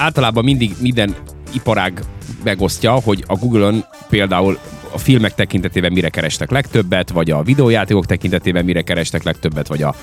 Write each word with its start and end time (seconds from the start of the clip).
általában 0.00 0.44
mindig 0.44 0.74
minden 0.80 1.14
iparág 1.52 2.02
megosztja, 2.44 2.92
hogy 2.92 3.24
a 3.26 3.34
Google-ön 3.34 3.84
például 4.08 4.58
a 4.92 4.98
filmek 4.98 5.34
tekintetében 5.34 5.92
mire 5.92 6.08
kerestek 6.08 6.50
legtöbbet, 6.50 7.10
vagy 7.10 7.30
a 7.30 7.42
videójátékok 7.42 8.06
tekintetében 8.06 8.64
mire 8.64 8.82
kerestek 8.82 9.22
legtöbbet, 9.22 9.66
vagy 9.66 9.82
a, 9.82 9.94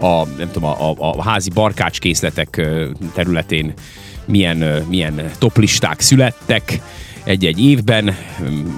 a 0.00 0.26
nem 0.38 0.50
tudom, 0.50 0.68
a, 0.68 0.94
a, 0.98 1.22
házi 1.22 1.50
barkácskészletek 1.50 2.66
területén 3.14 3.72
milyen, 4.24 4.84
milyen 4.88 5.30
toplisták 5.38 6.00
születtek 6.00 6.80
egy-egy 7.26 7.64
évben, 7.64 8.16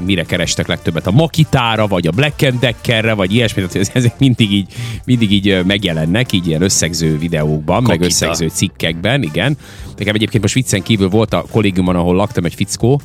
mire 0.05 0.25
kerestek 0.25 0.67
legtöbbet 0.67 1.07
a 1.07 1.11
Makitára, 1.11 1.87
vagy 1.87 2.07
a 2.07 2.11
Black 2.11 2.49
Deckerre, 2.49 3.13
vagy 3.13 3.35
ilyesmi, 3.35 3.67
tehát 3.67 3.91
ezek 3.95 4.19
mindig 4.19 4.53
így, 4.53 4.73
mindig 5.05 5.32
így 5.32 5.64
megjelennek, 5.64 6.32
így 6.32 6.46
ilyen 6.46 6.63
összegző 6.63 7.19
videókban, 7.19 7.82
meg 7.82 7.99
Kakita. 7.99 8.07
összegző 8.07 8.49
cikkekben, 8.49 9.23
igen. 9.23 9.57
Nekem 9.96 10.14
egyébként 10.14 10.43
most 10.43 10.55
viccen 10.55 10.82
kívül 10.82 11.09
volt 11.09 11.35
a 11.35 11.45
kollégiumon, 11.50 11.96
ahol 11.96 12.14
laktam, 12.14 12.45
egy 12.45 12.55
fickó, 12.55 13.00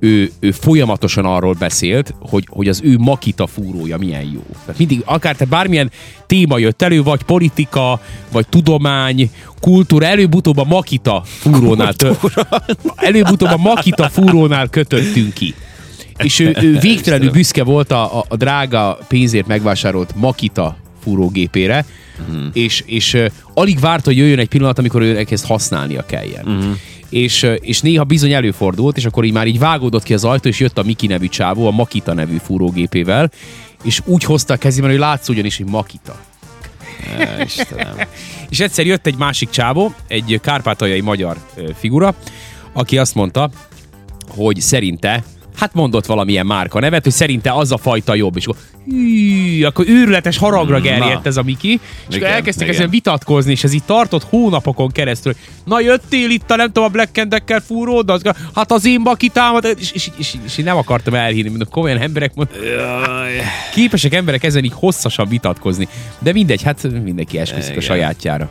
ő, 0.00 0.30
ő 0.40 0.50
folyamatosan 0.50 1.24
arról 1.24 1.54
beszélt, 1.58 2.14
hogy, 2.20 2.46
hogy 2.50 2.68
az 2.68 2.80
ő 2.84 2.96
Makita 2.98 3.46
fúrója 3.46 3.98
milyen 3.98 4.22
jó. 4.22 4.42
Tehát 4.60 4.78
mindig, 4.78 5.02
akár 5.04 5.36
te 5.36 5.44
bármilyen 5.44 5.90
téma 6.26 6.58
jött 6.58 6.82
elő, 6.82 7.02
vagy 7.02 7.22
politika, 7.22 8.00
vagy 8.32 8.48
tudomány, 8.48 9.30
kultúra, 9.60 10.06
előbb-utóbb 10.06 10.58
a 10.58 10.64
Makita 10.64 11.22
fúrónál, 11.24 11.94
előbb-utóbb 12.96 13.50
a 13.50 13.56
Makita 13.56 14.08
fúrónál 14.08 14.68
kötöttünk 14.68 15.34
ki. 15.34 15.54
És 16.16 16.38
ő, 16.38 16.56
ő 16.60 16.78
végtelenül 16.88 17.30
büszke 17.30 17.64
volt 17.64 17.90
a, 17.92 18.18
a, 18.18 18.24
a 18.28 18.36
drága 18.36 18.98
pénzért 19.08 19.46
megvásárolt 19.46 20.14
Makita 20.16 20.76
fúrógépére, 21.02 21.84
uh-huh. 22.28 22.46
és, 22.52 22.82
és 22.86 23.14
uh, 23.14 23.26
alig 23.54 23.80
várt, 23.80 24.04
hogy 24.04 24.16
jöjjön 24.16 24.38
egy 24.38 24.48
pillanat, 24.48 24.78
amikor 24.78 25.02
ő 25.02 25.26
ezt 25.30 25.46
használnia 25.46 26.04
kelljen. 26.06 26.46
Uh-huh. 26.46 26.76
És, 27.08 27.42
uh, 27.42 27.56
és 27.60 27.80
néha 27.80 28.04
bizony 28.04 28.32
előfordult, 28.32 28.96
és 28.96 29.04
akkor 29.04 29.24
így 29.24 29.32
már 29.32 29.46
így 29.46 29.58
vágódott 29.58 30.02
ki 30.02 30.14
az 30.14 30.24
ajtó, 30.24 30.48
és 30.48 30.60
jött 30.60 30.78
a 30.78 30.82
Miki 30.82 31.06
nevű 31.06 31.28
csávó, 31.28 31.66
a 31.66 31.70
Makita 31.70 32.14
nevű 32.14 32.36
fúrógépével, 32.42 33.30
és 33.82 34.00
úgy 34.04 34.24
hozta 34.24 34.54
a 34.54 34.56
kezében, 34.56 34.90
hogy 34.90 34.98
látszódjon 34.98 35.44
is, 35.44 35.56
hogy 35.56 35.66
Makita. 35.66 36.20
Istenem. 37.44 37.96
És 38.50 38.60
egyszer 38.60 38.86
jött 38.86 39.06
egy 39.06 39.16
másik 39.16 39.50
csávó, 39.50 39.94
egy 40.06 40.40
kárpátaljai 40.42 41.00
magyar 41.00 41.36
ö, 41.54 41.70
figura, 41.78 42.14
aki 42.72 42.98
azt 42.98 43.14
mondta, 43.14 43.50
hogy 44.28 44.60
szerinte, 44.60 45.24
hát 45.58 45.74
mondott 45.74 46.06
valamilyen 46.06 46.46
márka 46.46 46.80
nevet, 46.80 47.02
hogy 47.02 47.12
szerinte 47.12 47.52
az 47.52 47.72
a 47.72 47.76
fajta 47.76 48.14
jobb, 48.14 48.36
és 48.36 48.46
akkor, 48.46 48.60
hű, 48.86 49.64
akkor 49.64 49.88
őrületes 49.88 50.38
haragra 50.38 50.80
gerjedt 50.80 51.26
ez 51.26 51.36
a 51.36 51.42
Miki, 51.42 51.72
és 51.72 51.80
akkor 52.04 52.16
Igen, 52.16 52.30
elkezdtek 52.30 52.66
igen. 52.66 52.78
ezen 52.78 52.90
vitatkozni, 52.90 53.50
és 53.50 53.64
ez 53.64 53.72
így 53.72 53.82
tartott 53.84 54.24
hónapokon 54.24 54.90
keresztül. 54.90 55.32
Na 55.64 55.80
jöttél 55.80 56.30
itt 56.30 56.50
a 56.50 56.56
nem 56.56 56.66
tudom, 56.66 56.84
a 56.84 56.88
Black 56.88 57.18
and 57.18 57.28
Decker 57.28 57.62
fúród, 57.66 58.10
az, 58.10 58.22
hát 58.54 58.72
az 58.72 58.86
én 58.86 59.02
baki 59.02 59.28
támad, 59.28 59.64
és, 59.78 59.92
és, 59.92 60.10
és, 60.16 60.34
és, 60.44 60.58
én 60.58 60.64
nem 60.64 60.76
akartam 60.76 61.14
elhinni, 61.14 61.48
mondom, 61.48 61.68
komolyan 61.70 61.98
emberek, 61.98 62.34
mond, 62.34 62.48
képesek 63.74 64.14
emberek 64.14 64.44
ezen 64.44 64.64
így 64.64 64.74
hosszasan 64.74 65.28
vitatkozni. 65.28 65.88
De 66.18 66.32
mindegy, 66.32 66.62
hát 66.62 66.82
mindenki 67.02 67.38
esküszik 67.38 67.76
a 67.76 67.80
sajátjára. 67.80 68.50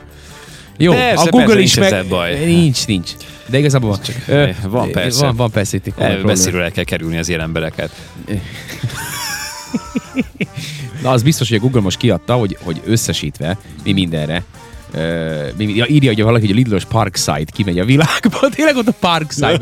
Jó, 0.78 0.92
Persze, 0.92 1.24
a 1.24 1.30
Google 1.30 1.46
persze, 1.46 1.62
is 1.62 1.74
nincs 1.74 1.92
meg... 1.92 2.06
baj. 2.06 2.46
Nincs, 2.46 2.86
nincs. 2.88 3.12
De 3.46 3.58
igazából 3.58 3.90
van. 3.90 4.00
Ö, 4.28 4.50
van 4.68 4.92
persze. 4.92 5.26
Van, 5.26 5.36
van 5.36 5.52
persze 5.52 5.78
itt 5.78 5.86
egy 5.86 5.94
el 6.54 6.72
kell 6.72 6.84
kerülni 6.84 7.18
az 7.18 7.30
ilyen 7.30 7.42
embereket. 7.42 7.92
Na, 11.04 11.10
az 11.10 11.24
biztos, 11.24 11.50
hogy 11.50 11.58
a 11.58 11.62
Google 11.62 11.82
most 11.82 11.98
kiadta, 11.98 12.34
hogy, 12.34 12.58
hogy 12.64 12.82
összesítve 12.86 13.58
mi 13.84 13.94
mindenre 13.94 14.44
Uh, 14.98 15.76
ja, 15.76 15.86
írja 15.88 16.14
hogy 16.14 16.22
valaki, 16.22 16.46
hogy 16.46 16.56
a 16.56 16.58
Lidlos 16.58 16.86
Parkside 16.86 17.44
kimegy 17.52 17.80
a 17.80 17.86
világba. 17.86 18.50
Tényleg 18.56 18.76
ott 18.76 18.88
a 18.88 18.94
Parkside. 19.00 19.60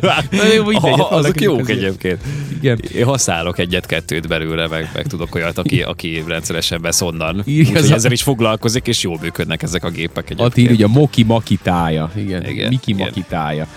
Jó, 0.55 0.63
mindegy, 0.63 0.81
vannak 0.81 1.11
azok 1.11 1.41
jók 1.41 1.67
ilyen- 1.69 1.79
egyébként. 1.79 2.21
Igen. 2.61 2.79
Én 2.95 3.05
használok 3.05 3.59
egyet-kettőt 3.59 4.27
belőle, 4.27 4.67
meg, 4.67 4.89
meg 4.93 5.07
tudok 5.07 5.35
olyat, 5.35 5.57
aki, 5.57 5.81
aki 5.81 6.23
rendszeresen 6.27 6.81
vesz 6.81 7.01
onnan. 7.01 7.43
Úgyhogy 7.47 7.91
ezzel 7.91 8.11
is 8.11 8.21
foglalkozik, 8.21 8.87
és 8.87 9.03
jól 9.03 9.17
működnek 9.21 9.63
ezek 9.63 9.83
a 9.83 9.89
gépek 9.89 10.29
egyébként. 10.29 10.57
Írja, 10.57 10.71
hogy 10.71 10.83
a 10.83 10.87
Moki 10.87 11.23
Makitája. 11.23 12.11
Igen, 12.15 12.45
Igen, 12.49 12.69
Miki 12.69 12.91
igen. 12.91 13.05
Makitája. 13.05 13.67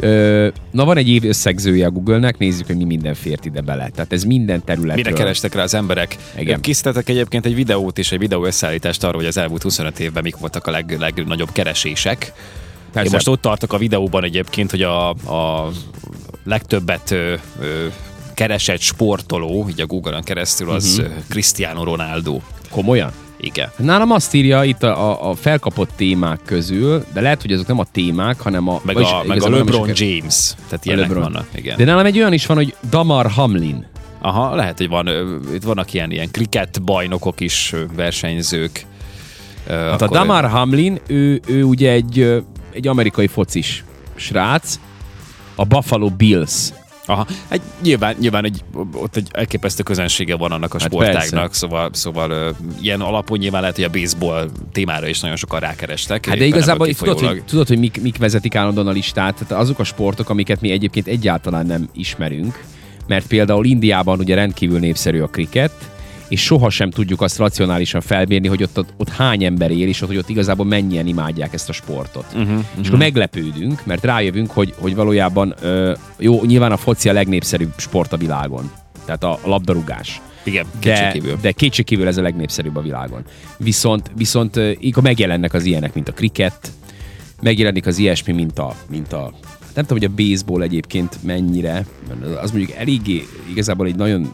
Ö, 0.00 0.48
na, 0.70 0.84
van 0.84 0.96
egy 0.96 1.08
év 1.08 1.24
összegzője 1.24 1.86
a 1.86 1.90
Google-nek, 1.90 2.38
nézzük, 2.38 2.66
hogy 2.66 2.76
mi 2.76 2.84
minden 2.84 3.14
fért 3.14 3.44
ide 3.44 3.60
bele. 3.60 3.88
Tehát 3.94 4.12
ez 4.12 4.24
minden 4.24 4.64
területről. 4.64 5.04
Mire 5.04 5.16
kerestek 5.16 5.54
rá 5.54 5.62
az 5.62 5.74
emberek? 5.74 6.16
Igen. 6.38 6.60
Készítettek 6.60 7.08
egyébként 7.08 7.46
egy 7.46 7.54
videót 7.54 7.98
és 7.98 8.12
egy 8.12 8.18
videó 8.18 8.44
összeállítást 8.44 9.04
arról, 9.04 9.16
hogy 9.16 9.26
az 9.26 9.36
elmúlt 9.36 9.62
25 9.62 10.00
évben 10.00 10.22
mik 10.22 10.36
voltak 10.36 10.66
a 10.66 10.70
leg, 10.70 10.96
legnagyobb 11.04 11.52
keresések. 11.52 12.32
Persze. 12.92 13.08
Én 13.08 13.14
most 13.14 13.28
ott 13.28 13.40
tartok 13.40 13.72
a 13.72 13.78
videóban 13.78 14.24
egyébként, 14.24 14.70
hogy 14.70 14.82
a, 14.82 15.08
a 15.10 15.70
legtöbbet 16.44 17.10
ö, 17.10 17.34
ö, 17.60 17.86
keresett 18.34 18.80
sportoló, 18.80 19.66
így 19.68 19.80
a 19.80 19.86
Google-on 19.86 20.22
keresztül, 20.22 20.70
az 20.70 20.98
uh-huh. 20.98 21.14
Cristiano 21.28 21.84
Ronaldo. 21.84 22.40
Komolyan? 22.70 23.12
Igen. 23.40 23.70
Nálam 23.76 24.10
azt 24.10 24.34
írja 24.34 24.64
itt 24.64 24.82
a, 24.82 25.30
a, 25.30 25.34
felkapott 25.34 25.90
témák 25.96 26.40
közül, 26.44 27.04
de 27.12 27.20
lehet, 27.20 27.42
hogy 27.42 27.52
azok 27.52 27.66
nem 27.66 27.78
a 27.78 27.84
témák, 27.92 28.40
hanem 28.40 28.68
a... 28.68 28.80
Meg 28.84 28.96
a, 28.96 29.22
meg 29.26 29.42
a 29.42 29.48
is 29.48 29.56
LeBron 29.56 29.88
a- 29.88 29.92
James. 29.94 30.54
Tehát 30.68 30.84
ilyenek 30.84 31.06
LeBron. 31.08 31.22
vannak. 31.22 31.48
Igen. 31.54 31.76
De 31.76 31.84
nálam 31.84 32.06
egy 32.06 32.18
olyan 32.18 32.32
is 32.32 32.46
van, 32.46 32.56
hogy 32.56 32.74
Damar 32.90 33.30
Hamlin. 33.30 33.86
Aha, 34.20 34.54
lehet, 34.54 34.78
hogy 34.78 34.88
van, 34.88 35.08
itt 35.54 35.62
vannak 35.62 35.92
ilyen, 35.92 36.10
ilyen 36.10 36.30
kriket 36.30 36.82
bajnokok 36.82 37.40
is, 37.40 37.74
versenyzők. 37.96 38.86
Hát 39.68 40.02
a 40.02 40.08
Damar 40.08 40.48
Hamlin, 40.48 40.98
ő, 41.06 41.40
ő 41.46 41.62
ugye 41.62 41.90
egy, 41.90 42.42
egy 42.72 42.88
amerikai 42.88 43.26
focis 43.26 43.84
srác, 44.14 44.78
a 45.54 45.64
Buffalo 45.64 46.08
Bills. 46.08 46.72
Aha, 47.06 47.26
egy, 47.48 47.60
nyilván, 47.82 48.14
nyilván 48.18 48.44
egy, 48.44 48.64
ott 48.92 49.16
egy 49.16 49.28
elképesztő 49.32 49.82
közönsége 49.82 50.36
van 50.36 50.52
annak 50.52 50.74
a 50.74 50.78
Hát 50.80 50.88
sportágnak, 50.88 51.40
persze. 51.40 51.58
szóval, 51.58 51.88
szóval 51.92 52.30
ö, 52.30 52.50
ilyen 52.80 53.00
alapon 53.00 53.38
nyilván 53.38 53.60
lehet, 53.60 53.76
hogy 53.76 53.84
a 53.84 53.90
baseball 53.90 54.50
témára 54.72 55.06
is 55.06 55.20
nagyon 55.20 55.36
sokan 55.36 55.60
rákerestek. 55.60 56.26
Hát 56.26 56.38
de 56.38 56.44
igazából 56.44 56.86
ebből 56.86 57.14
tudod, 57.14 57.28
hogy, 57.28 57.44
tudod, 57.44 57.68
hogy 57.68 57.78
mik, 57.78 58.02
mik 58.02 58.18
vezetik 58.18 58.54
állandóan 58.54 58.86
a 58.86 58.90
listát? 58.90 59.34
Tehát 59.34 59.62
azok 59.62 59.78
a 59.78 59.84
sportok, 59.84 60.28
amiket 60.28 60.60
mi 60.60 60.70
egyébként 60.70 61.06
egyáltalán 61.06 61.66
nem 61.66 61.88
ismerünk, 61.94 62.64
mert 63.06 63.26
például 63.26 63.64
Indiában 63.64 64.18
ugye 64.18 64.34
rendkívül 64.34 64.78
népszerű 64.78 65.20
a 65.20 65.26
kriket, 65.26 65.72
és 66.28 66.42
sohasem 66.42 66.90
tudjuk 66.90 67.20
azt 67.20 67.38
racionálisan 67.38 68.00
felmérni, 68.00 68.48
hogy 68.48 68.62
ott, 68.62 68.78
ott, 68.78 68.88
ott 68.96 69.08
hány 69.08 69.44
ember 69.44 69.70
él, 69.70 69.88
és 69.88 70.02
ott, 70.02 70.08
hogy 70.08 70.16
ott 70.16 70.28
igazából 70.28 70.66
mennyien 70.66 71.06
imádják 71.06 71.54
ezt 71.54 71.68
a 71.68 71.72
sportot. 71.72 72.26
Uh-huh, 72.34 72.64
és 72.80 72.86
akkor 72.86 72.98
meglepődünk, 72.98 73.86
mert 73.86 74.04
rájövünk, 74.04 74.50
hogy, 74.50 74.74
hogy 74.78 74.94
valójában 74.94 75.54
ö, 75.60 75.92
jó, 76.18 76.44
nyilván 76.44 76.72
a 76.72 76.76
foci 76.76 77.08
a 77.08 77.12
legnépszerűbb 77.12 77.72
sport 77.76 78.12
a 78.12 78.16
világon. 78.16 78.70
Tehát 79.04 79.24
a, 79.24 79.38
labdarúgás. 79.44 80.20
Igen, 80.44 80.66
De, 80.80 80.92
kétségkívül. 80.92 81.38
de 81.40 81.52
kétségkívül 81.52 82.06
ez 82.06 82.16
a 82.16 82.22
legnépszerűbb 82.22 82.76
a 82.76 82.80
világon. 82.80 83.24
Viszont, 83.56 84.10
viszont 84.16 84.56
akkor 84.56 85.02
megjelennek 85.02 85.54
az 85.54 85.64
ilyenek, 85.64 85.94
mint 85.94 86.08
a 86.08 86.12
kriket, 86.12 86.72
megjelenik 87.42 87.86
az 87.86 87.98
ilyesmi, 87.98 88.32
mint 88.32 88.58
a, 88.58 88.74
mint 88.90 89.12
a 89.12 89.32
nem 89.74 89.84
tudom, 89.84 90.02
hogy 90.02 90.10
a 90.12 90.28
baseball 90.28 90.62
egyébként 90.62 91.18
mennyire, 91.22 91.86
az 92.42 92.50
mondjuk 92.50 92.76
eléggé 92.78 93.26
igazából 93.50 93.86
egy 93.86 93.96
nagyon 93.96 94.32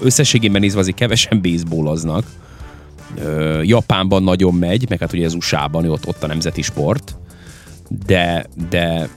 összességében 0.00 0.60
nézve 0.60 0.80
azért 0.80 0.96
kevesen 0.96 1.40
baseballoznak. 1.42 2.24
Japánban 3.62 4.22
nagyon 4.22 4.54
megy, 4.54 4.88
meg 4.88 4.98
hát 4.98 5.12
ugye 5.12 5.26
az 5.26 5.34
USA-ban, 5.34 5.88
ott, 5.88 6.06
ott 6.06 6.22
a 6.22 6.26
nemzeti 6.26 6.62
sport. 6.62 7.16
De, 8.06 8.46
de 8.70 9.08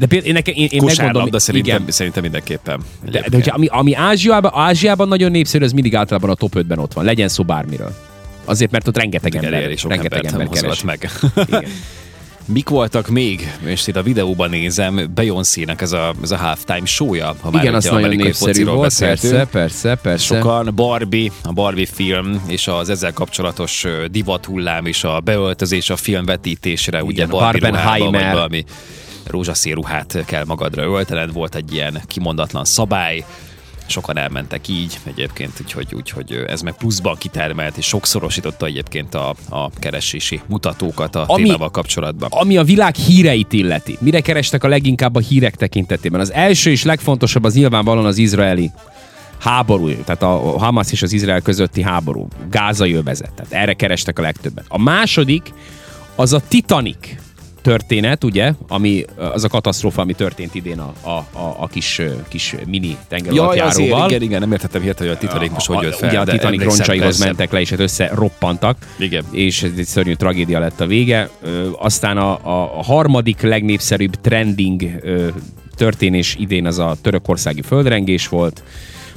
de 0.00 0.06
például 0.06 0.28
én, 0.28 0.34
nekem, 0.34 0.54
én, 0.56 0.68
én 0.70 0.82
megmondom, 0.84 1.38
szerintem, 1.38 1.76
igen, 1.76 1.90
szerintem 1.90 2.22
mindenképpen. 2.22 2.80
de, 3.10 3.20
de 3.20 3.36
hogyha 3.36 3.54
ami, 3.54 3.66
ami 3.66 3.94
Ázsiában, 3.94 4.50
Ázsiában 4.54 5.08
nagyon 5.08 5.30
népszerű, 5.30 5.64
az 5.64 5.72
mindig 5.72 5.94
általában 5.94 6.30
a 6.30 6.34
top 6.34 6.52
5-ben 6.56 6.78
ott 6.78 6.92
van. 6.92 7.04
Legyen 7.04 7.28
szó 7.28 7.42
bármiről. 7.42 7.94
Azért, 8.44 8.70
mert 8.70 8.88
ott 8.88 8.96
rengeteg 8.96 9.34
Igen, 9.34 9.44
ember, 9.44 9.76
rengeteg 9.88 10.24
ember 10.24 10.46
mozogat 10.46 10.60
keres. 10.60 10.82
meg. 10.82 11.10
Igen. 11.46 11.64
Mik 12.52 12.68
voltak 12.68 13.08
még? 13.08 13.52
És 13.64 13.86
itt 13.86 13.96
a 13.96 14.02
videóban 14.02 14.50
nézem, 14.50 15.10
Beyoncé-nek 15.14 15.80
ez 15.80 15.92
a, 15.92 16.14
ez 16.22 16.30
a 16.30 16.36
halftime 16.36 16.84
show-ja. 16.84 17.34
Ha 17.40 17.50
már 17.50 17.62
Igen, 17.62 17.74
az 17.74 17.84
nagyon 17.84 18.16
népszerű 18.16 18.64
volt, 18.64 18.80
beszéltünk. 18.80 19.32
persze, 19.32 19.46
persze, 19.50 19.94
persze. 19.94 20.34
Sokan 20.34 20.72
Barbie, 20.74 21.30
a 21.42 21.52
Barbie 21.52 21.86
film 21.86 22.42
és 22.48 22.68
az 22.68 22.88
ezzel 22.88 23.12
kapcsolatos 23.12 23.84
ö, 23.84 24.04
divathullám 24.10 24.86
és 24.86 25.04
a 25.04 25.20
beöltözés 25.20 25.90
a 25.90 25.96
film 25.96 26.24
vetítésre, 26.24 27.02
ugye 27.02 27.26
Barbie 27.26 27.68
ruhába, 27.68 28.10
vagy 28.10 28.32
valami 28.32 28.64
rózsaszín 29.26 29.74
ruhát 29.74 30.22
kell 30.26 30.44
magadra 30.44 30.82
öltened, 30.82 31.32
volt 31.32 31.54
egy 31.54 31.72
ilyen 31.72 32.00
kimondatlan 32.06 32.64
szabály, 32.64 33.24
sokan 33.90 34.16
elmentek 34.16 34.68
így 34.68 34.98
egyébként, 35.02 35.52
úgyhogy, 35.60 35.94
úgyhogy 35.94 36.44
ez 36.46 36.60
meg 36.60 36.74
pluszban 36.74 37.16
kitermelt, 37.18 37.76
és 37.76 37.86
sokszorosította 37.86 38.66
egyébként 38.66 39.14
a, 39.14 39.34
a 39.48 39.70
keresési 39.70 40.40
mutatókat 40.46 41.16
a 41.16 41.24
Ami- 41.26 41.42
témával 41.42 41.70
kapcsolatban. 41.70 42.28
Ami 42.32 42.56
a 42.56 42.62
világ 42.62 42.94
híreit 42.94 43.52
illeti. 43.52 43.96
Mire 44.00 44.20
kerestek 44.20 44.64
a 44.64 44.68
leginkább 44.68 45.14
a 45.14 45.20
hírek 45.20 45.56
tekintetében? 45.56 46.20
Az 46.20 46.32
első 46.32 46.70
és 46.70 46.84
legfontosabb 46.84 47.44
az 47.44 47.54
nyilvánvalóan 47.54 48.06
az 48.06 48.18
izraeli 48.18 48.70
háború, 49.38 49.88
tehát 50.04 50.22
a 50.22 50.58
Hamas 50.58 50.92
és 50.92 51.02
az 51.02 51.12
Izrael 51.12 51.40
közötti 51.40 51.82
háború, 51.82 52.28
gázai 52.50 52.92
övezet, 52.92 53.32
tehát 53.32 53.52
erre 53.52 53.74
kerestek 53.74 54.18
a 54.18 54.22
legtöbbet. 54.22 54.64
A 54.68 54.78
második 54.78 55.52
az 56.14 56.32
a 56.32 56.40
Titanic 56.48 57.08
történet, 57.62 58.24
ugye, 58.24 58.52
ami 58.68 59.04
az 59.32 59.44
a 59.44 59.48
katasztrófa, 59.48 60.02
ami 60.02 60.12
történt 60.12 60.54
idén 60.54 60.78
a, 60.78 60.92
a, 61.00 61.10
a, 61.10 61.56
a 61.58 61.66
kis, 61.66 62.00
kis 62.28 62.54
mini 62.66 62.96
tengeralattjáróval. 63.08 64.08
igen, 64.08 64.22
igen, 64.22 64.40
nem 64.40 64.52
értettem 64.52 64.82
hirtelen, 64.82 65.16
hogy 65.16 65.22
a 65.22 65.28
Titanic 65.28 65.52
most 65.52 65.66
hogy 65.66 65.82
jött 65.82 65.94
fel. 65.94 66.08
Ugye 66.08 66.18
a 66.18 66.24
Titanic 66.24 66.62
roncsaihoz 66.62 67.18
mentek 67.18 67.52
le, 67.52 67.60
és 67.60 67.70
hát 67.70 67.80
összeroppantak. 67.80 68.76
Igen. 68.98 69.24
És 69.30 69.62
ez 69.62 69.70
egy 69.76 69.86
szörnyű 69.86 70.14
tragédia 70.14 70.58
lett 70.58 70.80
a 70.80 70.86
vége. 70.86 71.28
Ö, 71.42 71.68
aztán 71.78 72.16
a, 72.16 72.30
a, 72.30 72.78
a 72.78 72.82
harmadik 72.82 73.40
legnépszerűbb 73.40 74.14
trending 74.14 74.82
ö, 75.02 75.28
történés 75.76 76.36
idén 76.38 76.66
az 76.66 76.78
a 76.78 76.96
törökországi 77.02 77.62
földrengés 77.62 78.28
volt. 78.28 78.62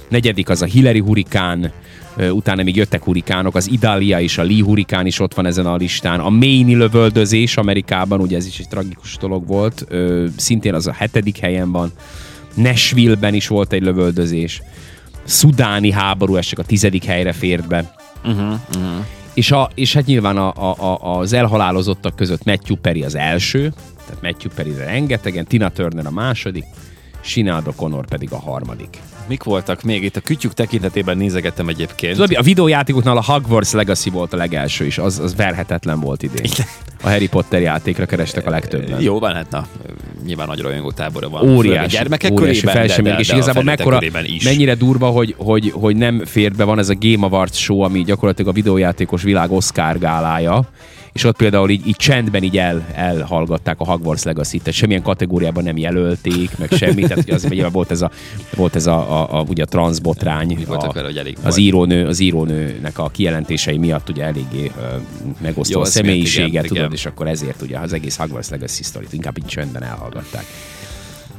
Negyedik 0.07 0.49
az 0.49 0.61
a 0.61 0.65
Hillary 0.65 0.99
hurikán, 0.99 1.71
utána 2.17 2.63
még 2.63 2.75
jöttek 2.75 3.03
hurikánok, 3.03 3.55
az 3.55 3.71
Idalia 3.71 4.19
és 4.19 4.37
a 4.37 4.43
Lee 4.43 4.63
hurikán 4.63 5.05
is 5.05 5.19
ott 5.19 5.33
van 5.33 5.45
ezen 5.45 5.65
a 5.65 5.75
listán. 5.75 6.19
A 6.19 6.29
Maine 6.29 6.77
lövöldözés 6.77 7.57
Amerikában, 7.57 8.19
ugye 8.19 8.37
ez 8.37 8.45
is 8.45 8.59
egy 8.59 8.67
tragikus 8.67 9.17
dolog 9.17 9.47
volt, 9.47 9.87
szintén 10.37 10.73
az 10.73 10.87
a 10.87 10.93
hetedik 10.93 11.37
helyen 11.37 11.71
van. 11.71 11.91
Nashville-ben 12.53 13.33
is 13.33 13.47
volt 13.47 13.73
egy 13.73 13.81
lövöldözés. 13.81 14.61
Szudáni 15.23 15.91
háború, 15.91 16.35
ez 16.35 16.45
csak 16.45 16.59
a 16.59 16.63
tizedik 16.63 17.03
helyre 17.03 17.31
fért 17.31 17.67
be. 17.67 17.93
Uh-huh, 18.25 18.59
uh-huh. 18.75 19.05
És, 19.33 19.51
a, 19.51 19.69
és 19.75 19.93
hát 19.93 20.05
nyilván 20.05 20.37
a, 20.37 20.53
a, 20.55 20.75
a, 20.83 21.19
az 21.19 21.33
elhalálozottak 21.33 22.15
között 22.15 22.43
Matthew 22.43 22.75
Perry 22.75 23.03
az 23.03 23.15
első, 23.15 23.73
tehát 24.05 24.21
Matthew 24.21 24.51
Perry 24.55 24.73
rengetegen, 24.73 25.45
Tina 25.45 25.69
Turner 25.69 26.05
a 26.05 26.11
második, 26.11 26.65
Sinead 27.21 27.65
O'Connor 27.67 28.03
pedig 28.09 28.31
a 28.31 28.39
harmadik. 28.39 28.97
Mik 29.27 29.43
voltak 29.43 29.81
még? 29.81 30.03
Itt 30.03 30.15
a 30.15 30.19
kütyük 30.19 30.53
tekintetében 30.53 31.17
nézegettem 31.17 31.67
egyébként. 31.67 32.15
Tudod, 32.15 32.35
a 32.37 32.41
videójátékoknál 32.41 33.17
a 33.17 33.23
Hogwarts 33.23 33.71
Legacy 33.71 34.09
volt 34.09 34.33
a 34.33 34.37
legelső 34.37 34.85
is, 34.85 34.97
az, 34.97 35.19
az 35.19 35.35
verhetetlen 35.35 35.99
volt 35.99 36.23
idén. 36.23 36.51
A 37.03 37.09
Harry 37.09 37.27
Potter 37.27 37.61
játékra 37.61 38.05
kerestek 38.05 38.45
a 38.47 38.49
legtöbben. 38.49 39.01
Jó 39.01 39.19
van, 39.19 39.33
hát 39.33 39.49
na, 39.49 39.67
nyilván 40.25 40.47
nagy 40.47 40.59
rajongó 40.59 40.91
tábora 40.91 41.29
van. 41.29 41.49
Óriási, 41.49 41.95
a 41.95 41.99
gyermekek 41.99 42.31
óriási 42.31 42.65
körében, 42.65 43.03
de, 43.03 43.11
de, 43.11 43.19
és 43.19 43.27
de 43.27 43.35
igazából 43.35 43.63
mekkora, 43.63 43.99
is. 44.23 44.43
mennyire 44.43 44.75
durva, 44.75 45.07
hogy, 45.07 45.35
hogy, 45.37 45.71
hogy 45.75 45.95
nem 45.95 46.25
fér 46.25 46.51
be, 46.51 46.63
van 46.63 46.79
ez 46.79 46.89
a 46.89 46.95
Game 46.99 47.25
Awards 47.25 47.57
show, 47.57 47.79
ami 47.81 48.03
gyakorlatilag 48.03 48.51
a 48.51 48.53
videójátékos 48.53 49.21
világ 49.23 49.51
Oscar 49.51 49.99
gálája, 49.99 50.67
és 51.13 51.23
ott 51.23 51.35
például 51.35 51.69
így, 51.69 51.87
így 51.87 51.95
csendben 51.95 52.43
így 52.43 52.57
el, 52.57 52.85
elhallgatták 52.93 53.79
a 53.79 53.85
Hogwarts 53.85 54.23
legacy 54.23 54.57
tehát 54.57 54.73
semmilyen 54.73 55.01
kategóriában 55.01 55.63
nem 55.63 55.77
jelölték, 55.77 56.57
meg 56.57 56.71
semmit, 56.71 57.07
tehát 57.07 57.29
az 57.29 57.47
ugye 57.49 57.67
volt 57.67 57.91
ez 57.91 58.01
a, 58.01 58.11
volt 58.55 58.75
ez 58.75 58.87
a, 58.87 58.93
a, 58.93 59.39
a, 59.39 59.45
ugye 59.47 59.63
a 59.63 59.65
transzbotrány, 59.65 60.65
a, 60.67 60.91
vele, 60.91 61.07
hogy 61.07 61.17
elég 61.17 61.37
az, 61.43 61.57
írónő, 61.57 62.07
az 62.07 62.19
írónőnek 62.19 62.99
a 62.99 63.09
kijelentései 63.09 63.77
miatt 63.77 64.09
ugye 64.09 64.23
eléggé 64.23 64.71
uh, 64.77 65.01
megosztó 65.41 65.77
Jó, 65.77 65.81
a 65.81 65.85
személyiséget, 65.85 66.47
igen, 66.47 66.63
tudod, 66.63 66.77
igen. 66.77 66.91
és 66.91 67.05
akkor 67.05 67.27
ezért 67.27 67.61
ugye 67.61 67.77
az 67.77 67.93
egész 67.93 68.15
Hogwarts 68.15 68.49
Legacy 68.49 68.83
sztorit 68.83 69.13
inkább 69.13 69.37
így 69.37 69.45
csendben 69.45 69.83
elhallgatták. 69.83 70.45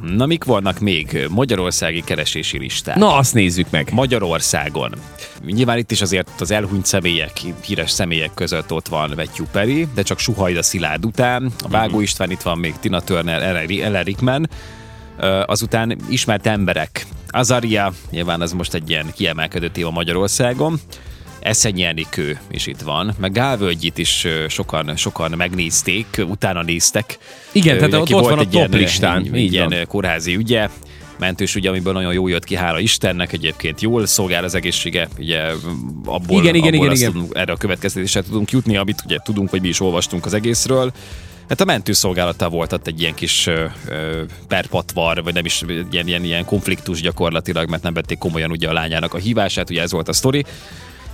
Na, 0.01 0.27
mik 0.27 0.45
vannak 0.45 0.79
még 0.79 1.27
Magyarországi 1.31 2.03
keresési 2.05 2.59
listák? 2.59 2.97
Na, 2.97 3.17
azt 3.17 3.35
nézzük 3.35 3.71
meg. 3.71 3.89
Magyarországon. 3.93 4.95
Nyilván 5.47 5.79
itt 5.79 5.91
is 5.91 6.01
azért 6.01 6.41
az 6.41 6.51
elhunyt 6.51 6.87
személyek, 6.87 7.41
híres 7.65 7.91
személyek 7.91 8.35
között 8.35 8.73
ott 8.73 8.89
van 8.89 9.13
Vettyú 9.15 9.45
Peri, 9.53 9.89
de 9.95 10.03
csak 10.03 10.19
Suhajda 10.19 10.63
Szilárd 10.63 11.05
után. 11.05 11.53
A 11.65 11.69
Vágó 11.69 11.95
mhm. 11.95 12.03
István 12.03 12.31
itt 12.31 12.43
van 12.43 12.59
még 12.59 12.75
Tina 12.81 13.01
Turner, 13.01 13.43
Ellen 13.69 14.05
Rickman. 14.05 14.49
Azután 15.47 15.99
ismert 16.09 16.47
emberek. 16.47 17.07
Azaria, 17.29 17.93
nyilván 18.11 18.43
ez 18.43 18.53
most 18.53 18.75
egy 18.75 18.91
ilyen 18.91 19.13
kiemelkedő 19.15 19.69
téma 19.69 19.91
Magyarországon. 19.91 20.81
Eszenyi 21.45 21.83
Enikő 21.83 22.39
is 22.51 22.67
itt 22.67 22.81
van, 22.81 23.15
meg 23.19 23.33
Gálvölgyit 23.33 23.99
is 23.99 24.27
sokan, 24.49 24.97
sokan 24.97 25.33
megnézték, 25.37 26.07
utána 26.29 26.63
néztek. 26.63 27.19
Igen, 27.53 27.77
tehát 27.77 27.93
ott, 27.93 28.15
ott 28.15 28.29
van 28.29 28.39
a 28.39 28.43
top 28.43 28.53
ilyen, 28.53 28.71
listán. 28.71 29.29
Egy, 29.33 29.53
ilyen 29.53 29.87
kórházi 29.89 30.35
ügye, 30.35 30.69
mentős 31.19 31.55
ugye, 31.55 31.69
amiből 31.69 31.93
nagyon 31.93 32.13
jó 32.13 32.29
jött 32.29 32.45
ki, 32.45 32.55
hála 32.55 32.79
Istennek, 32.79 33.33
egyébként 33.33 33.81
jól 33.81 34.07
szolgál 34.07 34.45
az 34.45 34.55
egészsége, 34.55 35.09
ugye 35.19 35.43
abból, 36.05 36.43
igen, 36.43 36.55
igen, 36.55 36.75
abból 36.75 36.87
igen, 36.87 36.97
igen. 36.97 37.13
Tudunk, 37.13 37.37
erre 37.37 37.53
a 37.53 37.57
következtetésre 37.57 38.23
tudunk 38.23 38.51
jutni, 38.51 38.77
amit 38.77 39.03
ugye 39.05 39.19
tudunk, 39.25 39.51
hogy 39.51 39.61
mi 39.61 39.69
is 39.69 39.81
olvastunk 39.81 40.27
az 40.27 40.35
egészről. 40.35 40.93
Hát 41.49 41.61
a 41.61 41.65
mentőszolgálattal 41.65 42.49
volt 42.49 42.73
ott 42.73 42.87
egy 42.87 43.01
ilyen 43.01 43.15
kis 43.15 43.47
ö, 43.47 43.67
perpatvar, 44.49 45.23
vagy 45.23 45.35
nem 45.35 45.45
is 45.45 45.63
ilyen, 45.91 46.07
ilyen, 46.07 46.25
ilyen 46.25 46.45
konfliktus 46.45 47.01
gyakorlatilag, 47.01 47.69
mert 47.69 47.83
nem 47.83 47.95
vették 47.95 48.19
komolyan 48.19 48.51
ugye 48.51 48.69
a 48.69 48.73
lányának 48.73 49.15
a 49.15 49.19
hívását, 49.19 49.71
ugye 49.71 49.83
ez 49.83 49.93
volt 49.93 50.09
a 50.09 50.13
sztori. 50.13 50.45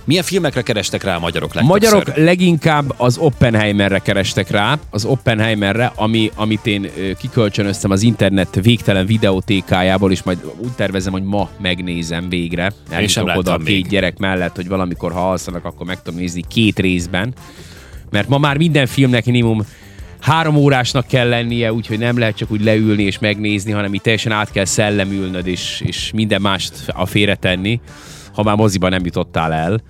Milyen 0.03 0.23
filmekre 0.23 0.61
kerestek 0.61 1.03
rá 1.03 1.15
a 1.15 1.19
magyarok 1.19 1.53
legtöbbször? 1.53 1.91
Magyarok 1.91 2.17
leginkább 2.17 2.93
az 2.97 3.17
Oppenheimerre 3.17 3.99
kerestek 3.99 4.49
rá, 4.49 4.79
az 4.89 5.05
Oppenheimerre, 5.05 5.91
ami, 5.95 6.31
amit 6.35 6.67
én 6.67 6.89
kikölcsönöztem 7.17 7.91
az 7.91 8.01
internet 8.01 8.59
végtelen 8.61 9.05
videótékájából, 9.05 10.11
és 10.11 10.23
majd 10.23 10.37
úgy 10.57 10.71
tervezem, 10.71 11.11
hogy 11.11 11.23
ma 11.23 11.49
megnézem 11.61 12.29
végre. 12.29 12.71
Sem 13.07 13.27
oda 13.35 13.53
a 13.53 13.57
két 13.57 13.65
még. 13.67 13.87
gyerek 13.87 14.17
mellett, 14.17 14.55
hogy 14.55 14.67
valamikor, 14.67 15.11
ha 15.11 15.29
alszanak, 15.29 15.65
akkor 15.65 15.85
meg 15.85 16.01
tudom 16.01 16.19
nézni 16.19 16.43
két 16.47 16.79
részben. 16.79 17.33
Mert 18.09 18.27
ma 18.27 18.37
már 18.37 18.57
minden 18.57 18.87
filmnek 18.87 19.25
minimum 19.25 19.65
három 20.19 20.55
órásnak 20.55 21.07
kell 21.07 21.29
lennie, 21.29 21.73
úgyhogy 21.73 21.99
nem 21.99 22.17
lehet 22.19 22.35
csak 22.35 22.51
úgy 22.51 22.63
leülni 22.63 23.03
és 23.03 23.19
megnézni, 23.19 23.71
hanem 23.71 23.93
itt 23.93 24.01
teljesen 24.01 24.31
át 24.31 24.51
kell 24.51 24.65
szellemülnöd, 24.65 25.47
és, 25.47 25.81
és 25.85 26.11
minden 26.13 26.41
mást 26.41 26.73
a 26.87 27.05
félretenni 27.05 27.79
ha 28.33 28.43
már 28.43 28.55
moziba 28.55 28.89
nem 28.89 29.05
jutottál 29.05 29.53
el, 29.53 29.81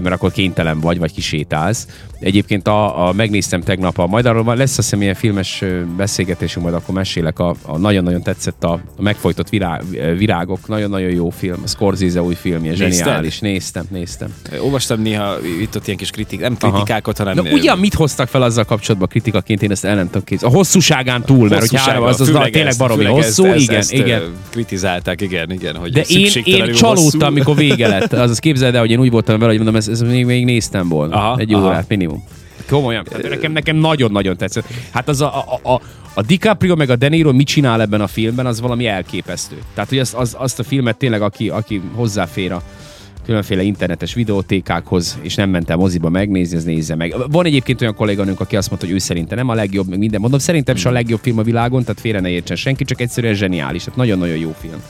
mert 0.00 0.14
akkor 0.14 0.32
kénytelen 0.32 0.80
vagy, 0.80 0.98
vagy 0.98 1.12
kisétálsz. 1.12 1.86
Egyébként 2.20 2.68
a, 2.68 3.08
a, 3.08 3.12
megnéztem 3.12 3.60
tegnap, 3.60 3.98
a, 3.98 4.06
majd 4.06 4.26
arról 4.26 4.56
lesz 4.56 4.60
azt 4.60 4.76
hiszem 4.76 5.02
ilyen 5.02 5.14
filmes 5.14 5.64
beszélgetésünk, 5.96 6.64
majd 6.64 6.76
akkor 6.76 6.94
mesélek, 6.94 7.38
a, 7.38 7.54
a 7.62 7.78
nagyon-nagyon 7.78 8.22
tetszett 8.22 8.64
a, 8.64 8.72
a 8.72 9.02
megfojtott 9.02 9.48
virág, 9.48 9.82
virágok, 10.16 10.68
nagyon-nagyon 10.68 11.10
jó 11.10 11.30
film, 11.30 11.60
a 11.64 11.68
Scorsese 11.68 12.22
új 12.22 12.34
filmje, 12.34 12.74
zseniális. 12.74 13.38
Néztem, 13.38 13.84
néztem. 13.90 14.34
Olvastam 14.62 15.02
néha 15.02 15.36
itt 15.60 15.76
ott 15.76 15.86
ilyen 15.86 15.98
kis 15.98 16.10
kritik, 16.10 16.40
nem 16.40 16.56
kritikákat, 16.56 17.18
Aha. 17.18 17.28
hanem... 17.28 17.44
Na, 17.44 17.50
ugyan 17.50 17.78
mit 17.78 17.94
hoztak 17.94 18.28
fel 18.28 18.42
azzal 18.42 18.64
kapcsolatban 18.64 19.08
kritikaként, 19.08 19.62
én 19.62 19.70
ezt 19.70 19.84
el 19.84 19.94
nem 19.94 20.06
tudom 20.06 20.24
kézni. 20.24 20.46
A 20.46 20.50
hosszúságán 20.50 21.22
túl, 21.22 21.48
mert 21.48 21.68
hogy 21.68 21.80
három, 21.80 22.02
az, 22.02 22.20
az, 22.20 22.28
az 22.28 22.48
tényleg 22.50 22.74
baromi 22.78 23.04
hosszú, 23.04 23.44
ezt, 23.44 23.62
igen, 23.62 23.76
ezt, 23.76 23.92
igen. 23.92 24.22
Kritizálták, 24.50 25.20
igen, 25.20 25.52
igen. 25.52 25.76
Hogy 25.76 25.92
De 25.92 26.02
én, 26.06 26.30
én 26.44 26.72
csalódtam, 26.72 27.28
amikor 27.28 27.56
vége 27.56 27.88
lett. 27.88 28.12
Az, 28.12 28.30
az 28.30 28.38
képzeld 28.38 28.74
el, 28.74 28.80
hogy 28.80 28.90
én 28.90 28.98
úgy 28.98 29.10
voltam 29.10 29.38
vele, 29.38 29.50
hogy 29.50 29.56
mondom, 29.56 29.76
ezt, 29.76 29.88
ezt 29.88 30.06
még, 30.06 30.24
még 30.24 30.44
néztem 30.44 30.88
volna. 30.88 31.16
Aha, 31.16 31.36
egy 31.38 31.54
órát 31.54 31.88
minimum. 31.88 32.09
Komolyan. 32.68 33.04
Tehát 33.04 33.28
nekem, 33.28 33.52
nekem 33.52 33.76
nagyon-nagyon 33.76 34.36
tetszett. 34.36 34.66
Hát 34.90 35.08
az 35.08 35.20
a, 35.20 35.44
a, 35.62 35.72
a, 35.72 35.80
a 36.14 36.22
DiCaprio 36.22 36.76
meg 36.76 36.90
a 36.90 36.96
De 36.96 37.08
Niro 37.08 37.32
mit 37.32 37.46
csinál 37.46 37.80
ebben 37.80 38.00
a 38.00 38.06
filmben, 38.06 38.46
az 38.46 38.60
valami 38.60 38.86
elképesztő. 38.86 39.56
Tehát, 39.74 39.88
hogy 39.88 39.98
azt, 39.98 40.14
az, 40.14 40.36
azt 40.38 40.58
a 40.58 40.62
filmet 40.62 40.96
tényleg, 40.96 41.22
aki, 41.22 41.48
aki 41.48 41.82
hozzáfér 41.94 42.52
a 42.52 42.62
különféle 43.24 43.62
internetes 43.62 44.14
videótékákhoz, 44.14 45.18
és 45.22 45.34
nem 45.34 45.50
ment 45.50 45.70
el 45.70 45.76
moziba 45.76 46.08
megnézni, 46.08 46.56
az 46.56 46.64
nézze 46.64 46.94
meg. 46.94 47.14
Van 47.30 47.44
egyébként 47.44 47.80
olyan 47.80 47.94
kolléganőnk, 47.94 48.40
aki 48.40 48.56
azt 48.56 48.68
mondta, 48.68 48.86
hogy 48.86 48.96
ő 48.96 48.98
szerinte 48.98 49.34
nem 49.34 49.48
a 49.48 49.54
legjobb, 49.54 49.88
meg 49.88 49.98
minden. 49.98 50.20
Mondom, 50.20 50.38
szerintem 50.38 50.76
sem 50.76 50.90
a 50.90 50.94
legjobb 50.94 51.20
film 51.22 51.38
a 51.38 51.42
világon, 51.42 51.82
tehát 51.82 52.00
félre 52.00 52.20
ne 52.20 52.28
értsen 52.28 52.56
senki, 52.56 52.84
csak 52.84 53.00
egyszerűen 53.00 53.34
zseniális. 53.34 53.84
Tehát 53.84 53.98
nagyon-nagyon 53.98 54.36
jó 54.36 54.54
film 54.60 54.82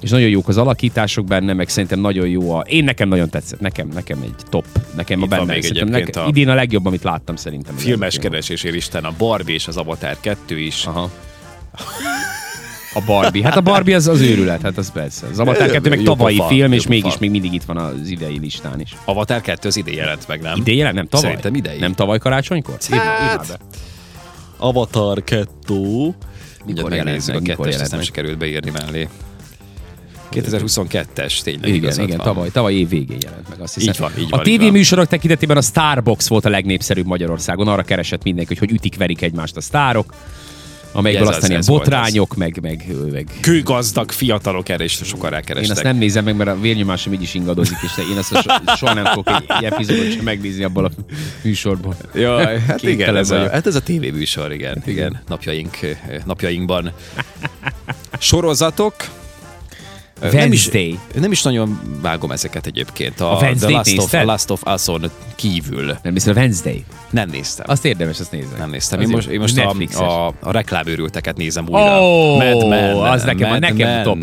és 0.00 0.10
nagyon 0.10 0.28
jók 0.28 0.48
az 0.48 0.56
alakítások 0.56 1.26
benne, 1.26 1.52
meg 1.52 1.68
szerintem 1.68 2.00
nagyon 2.00 2.28
jó 2.28 2.52
a... 2.52 2.60
Én 2.60 2.84
nekem 2.84 3.08
nagyon 3.08 3.30
tetszett, 3.30 3.60
nekem, 3.60 3.88
nekem 3.88 4.20
egy 4.22 4.34
top. 4.48 4.64
Nekem 4.96 5.18
Itt 5.18 5.24
a 5.24 5.28
benne. 5.28 5.52
Még 5.52 5.82
nekem, 5.84 6.22
a... 6.24 6.28
Idén 6.28 6.48
a 6.48 6.54
legjobb, 6.54 6.86
amit 6.86 7.02
láttam 7.02 7.36
szerintem. 7.36 7.76
Filmes 7.76 8.18
keresésért 8.18 8.74
Isten, 8.74 9.04
a 9.04 9.12
Barbie 9.18 9.54
és 9.54 9.68
az 9.68 9.76
Avatar 9.76 10.16
2 10.20 10.58
is. 10.58 10.86
Aha. 10.86 11.10
A 12.94 13.00
Barbie. 13.06 13.44
Hát 13.44 13.56
a 13.56 13.60
Barbie 13.60 13.96
az 13.96 14.08
az 14.08 14.20
őrület, 14.20 14.62
hát 14.62 14.78
az 14.78 14.92
persze. 14.92 15.26
Az 15.26 15.38
Avatar 15.38 15.70
2 15.70 15.88
meg 15.88 16.02
tavalyi 16.02 16.36
pofa, 16.36 16.48
film, 16.48 16.72
és 16.72 16.86
mégis 16.86 17.18
még 17.18 17.30
mindig 17.30 17.52
itt 17.52 17.62
van 17.62 17.76
az 17.76 18.08
idei 18.08 18.38
listán 18.38 18.80
is. 18.80 18.96
Avatar 19.04 19.40
2 19.40 19.68
az 19.68 19.76
idén 19.76 19.94
jelent 19.94 20.28
meg, 20.28 20.40
nem? 20.40 20.56
Idén 20.56 20.76
jelent? 20.76 20.94
Nem 20.94 21.06
tavaly? 21.06 21.26
Szerintem 21.26 21.54
idei. 21.54 21.78
Nem 21.78 21.92
tavaly 21.92 22.18
karácsonykor? 22.18 22.76
Hát... 22.90 23.60
Avatar 24.56 25.24
2. 25.24 25.46
Mikor 26.66 26.92
jelent 26.92 27.26
meg? 27.26 27.36
A 27.36 27.40
kettest, 27.40 27.80
ezt 27.80 27.92
nem 27.92 28.00
sikerült 28.00 28.38
beírni 28.38 28.70
mellé. 28.70 29.08
2022-es, 30.32 31.42
tényleg 31.42 31.74
Igen, 31.74 31.92
igen, 31.92 32.16
van. 32.16 32.26
tavaly, 32.26 32.50
tavaly 32.50 32.74
év 32.74 32.88
végén 32.88 33.18
jelent 33.22 33.48
meg, 33.48 33.60
azt 33.60 33.74
hiszem. 33.74 33.92
Így 33.92 33.98
van, 33.98 34.12
így 34.18 34.28
a 34.30 34.40
tévéműsorok 34.40 35.06
tekintetében 35.06 35.56
a 35.56 35.62
Starbox 35.62 36.28
volt 36.28 36.44
a 36.44 36.48
legnépszerűbb 36.48 37.06
Magyarországon, 37.06 37.68
arra 37.68 37.82
keresett 37.82 38.22
mindenki, 38.22 38.56
hogy 38.58 38.68
hogy 38.68 38.78
ütik-verik 38.78 39.22
egymást 39.22 39.56
a 39.56 39.60
sztárok 39.60 40.14
amelyekből 40.92 41.28
aztán 41.28 41.50
ilyen 41.50 41.62
botrányok, 41.66 42.36
meg, 42.36 42.58
meg, 42.62 42.86
meg... 43.12 43.30
Kőgazdag 43.40 44.10
fiatalok 44.10 44.68
erre 44.68 44.84
is 44.84 44.92
sokan 44.92 45.30
rákerestek. 45.30 45.64
Én 45.64 45.70
azt 45.70 45.82
nem 45.82 45.96
nézem 45.96 46.24
meg, 46.24 46.36
mert 46.36 46.50
a 46.50 46.60
vérnyomásom 46.60 47.12
így 47.12 47.22
is 47.22 47.34
ingadozik, 47.34 47.76
és 47.82 47.90
én 48.10 48.16
azt 48.16 48.28
so, 48.28 48.74
soha 48.76 48.94
nem 48.94 49.04
fogok 49.04 49.42
egy 49.48 49.64
epizódot 49.64 50.12
sem 50.12 50.24
megnézni 50.24 50.64
abból 50.64 50.84
a 50.84 50.90
műsorból. 51.42 51.96
Jaj, 52.14 52.60
hát 52.60 52.82
igen, 52.82 53.16
ez 53.16 53.30
a, 53.30 53.50
hát 53.50 53.66
ez 53.66 53.74
a 53.74 53.80
tévéműsor, 53.80 54.52
igen, 54.52 54.82
igen, 54.86 55.22
napjaink, 55.28 55.78
napjainkban. 56.24 56.92
Sorozatok, 58.18 58.94
Nem 60.20 60.30
is, 60.30 60.34
Wednesday. 60.66 60.98
nem 61.20 61.32
is 61.32 61.42
nagyon 61.42 61.80
vágom 62.02 62.30
ezeket 62.30 62.66
egyébként. 62.66 63.20
A, 63.20 63.36
A 63.36 63.40
Wednesday-t 63.40 63.82
The 63.82 63.94
Last 63.94 63.98
of, 63.98 64.14
a 64.14 64.24
Last 64.24 64.50
of 64.50 64.62
Us-on 64.74 65.10
kívül. 65.34 65.96
Nem 66.02 66.12
hiszem, 66.12 66.36
a 66.36 66.38
Wednesday. 66.40 66.84
Nem 67.10 67.28
néztem. 67.30 67.64
Azt 67.68 67.84
érdemes, 67.84 68.20
azt 68.20 68.30
nézni. 68.30 68.50
nem 68.58 68.70
néztem. 68.70 69.00
Én 69.00 69.08
most, 69.08 69.28
én 69.28 69.40
most 69.40 69.58
a, 69.58 69.64
Netflixes. 69.64 70.00
a, 70.00 70.26
a 70.26 70.50
reklámőrülteket 70.50 71.36
nézem 71.36 71.64
újra. 71.68 72.02
Ó, 72.02 72.36
Mad 72.36 72.68
Men, 72.68 72.94
az 72.96 73.22
nekem, 73.24 73.48
Mad 73.48 73.60
nekem 73.60 73.88
Men. 73.88 74.02
top. 74.02 74.18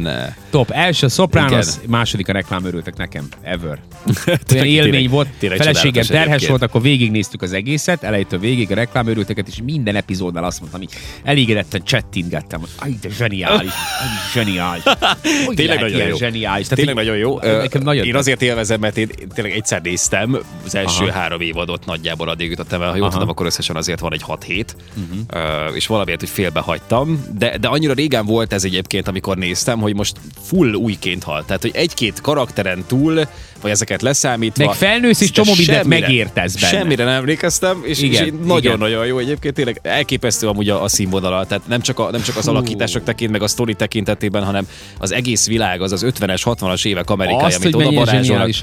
Top. 0.50 0.72
Első 0.72 1.06
a 1.06 1.10
Sopranos, 1.10 1.52
Igen. 1.68 1.90
második 1.90 2.30
a 2.30 2.32
reklám 2.32 2.66
örültek 2.66 2.96
nekem. 2.98 3.28
Ever. 3.42 3.80
Olyan 4.28 4.40
Tényleg- 4.46 4.70
élmény 4.70 5.10
volt. 5.10 5.28
tényleg 5.40 5.58
Feleségem 5.58 6.06
terhes 6.06 6.26
egyébként. 6.26 6.50
volt, 6.50 6.62
akkor 6.62 6.82
végignéztük 6.82 7.42
az 7.42 7.54
egészet, 7.54 8.04
elejétől 8.04 8.40
végig 8.40 8.72
a 8.72 8.76
reklám 8.76 9.08
örülteket, 9.08 9.48
és 9.48 9.60
minden 9.64 9.96
epizódnál 9.96 10.44
azt 10.44 10.60
mondtam, 10.60 10.80
hogy 10.80 10.90
elégedetten 11.24 11.84
csettingettem, 11.84 12.62
aj, 12.80 12.98
de 13.02 13.10
zseniális, 13.10 13.60
aj, 13.72 14.08
zseniális. 14.34 14.84
Tényleg 15.56 15.87
nagyon 15.92 16.08
ilyen 16.08 16.10
jó. 16.10 16.18
Zseniális. 16.18 16.68
Tehát 16.68 16.86
Tényleg 16.86 17.06
nagyon 17.06 17.18
jó. 17.18 17.40
Nekem 17.40 17.82
nagyon 17.82 18.06
én 18.06 18.16
azért 18.16 18.42
élvezem, 18.42 18.80
mert 18.80 18.98
én 18.98 19.10
tényleg 19.34 19.54
egyszer 19.54 19.82
néztem, 19.82 20.38
az 20.66 20.76
első 20.76 21.04
Aha. 21.04 21.20
három 21.20 21.42
évadot 21.42 21.86
nagyjából 21.86 22.30
addig 22.30 22.50
jutottam 22.50 22.82
el, 22.82 22.90
ha 22.90 22.96
jól 22.96 23.02
Aha. 23.02 23.10
Mhm. 23.10 23.18
tudom, 23.18 23.30
akkor 23.30 23.46
összesen 23.46 23.76
azért 23.76 24.00
van 24.00 24.14
egy 24.14 24.22
6 24.22 24.44
hét, 24.44 24.76
uh-huh. 24.96 25.76
és 25.76 25.88
valamiért, 25.88 26.20
hogy 26.20 26.30
félbe 26.30 26.60
hagytam, 26.60 27.26
de, 27.38 27.58
de 27.58 27.68
annyira 27.68 27.94
régen 27.94 28.26
volt 28.26 28.54
ez 28.54 28.64
egyébként, 28.64 29.08
amikor 29.08 29.38
néztem, 29.38 29.80
hogy 29.80 29.96
most 29.96 30.18
full 30.42 30.74
újként 30.74 31.24
halt. 31.24 31.46
Tehát, 31.46 31.62
hogy 31.62 31.72
egy-két 31.74 32.22
karakteren 32.22 32.84
túl, 32.88 33.28
vagy 33.62 33.72
ezeket 33.72 34.02
leszámítva. 34.02 34.66
Meg 34.66 34.76
felnősz, 34.76 35.22
és 35.22 35.32
csomó 35.32 35.54
mindent 35.58 35.88
megértesz 35.88 36.56
benne. 36.60 36.78
Semmire 36.78 37.04
nem 37.04 37.14
emlékeztem, 37.14 37.82
és, 37.84 37.90
és 37.90 38.02
Igen, 38.02 38.26
így 38.26 38.34
nagyon-nagyon 38.34 39.06
jó 39.06 39.18
egyébként, 39.18 39.54
tényleg 39.54 39.80
elképesztő 39.84 40.48
amúgy 40.48 40.70
a, 40.70 40.84
a 40.84 40.88
színvonala, 40.88 41.46
tehát 41.46 41.68
nem 41.68 41.82
csak, 41.82 42.00
a, 42.00 42.12
nem 42.12 42.22
csak 42.22 42.38
az 42.38 42.48
alakítások 42.48 43.04
tekint, 43.04 43.32
meg 43.32 43.42
a 43.42 43.48
sztori 43.48 43.74
tekintetében, 43.74 44.44
hanem 44.44 44.68
az 44.98 45.12
egész 45.12 45.48
világ, 45.48 45.77
az 45.82 45.92
az 45.92 46.06
50-es, 46.08 46.42
60-as 46.44 46.86
évek 46.86 47.10
Amerikája, 47.10 47.46
Azt, 47.46 47.64
amit 47.64 47.76
oda 47.76 47.88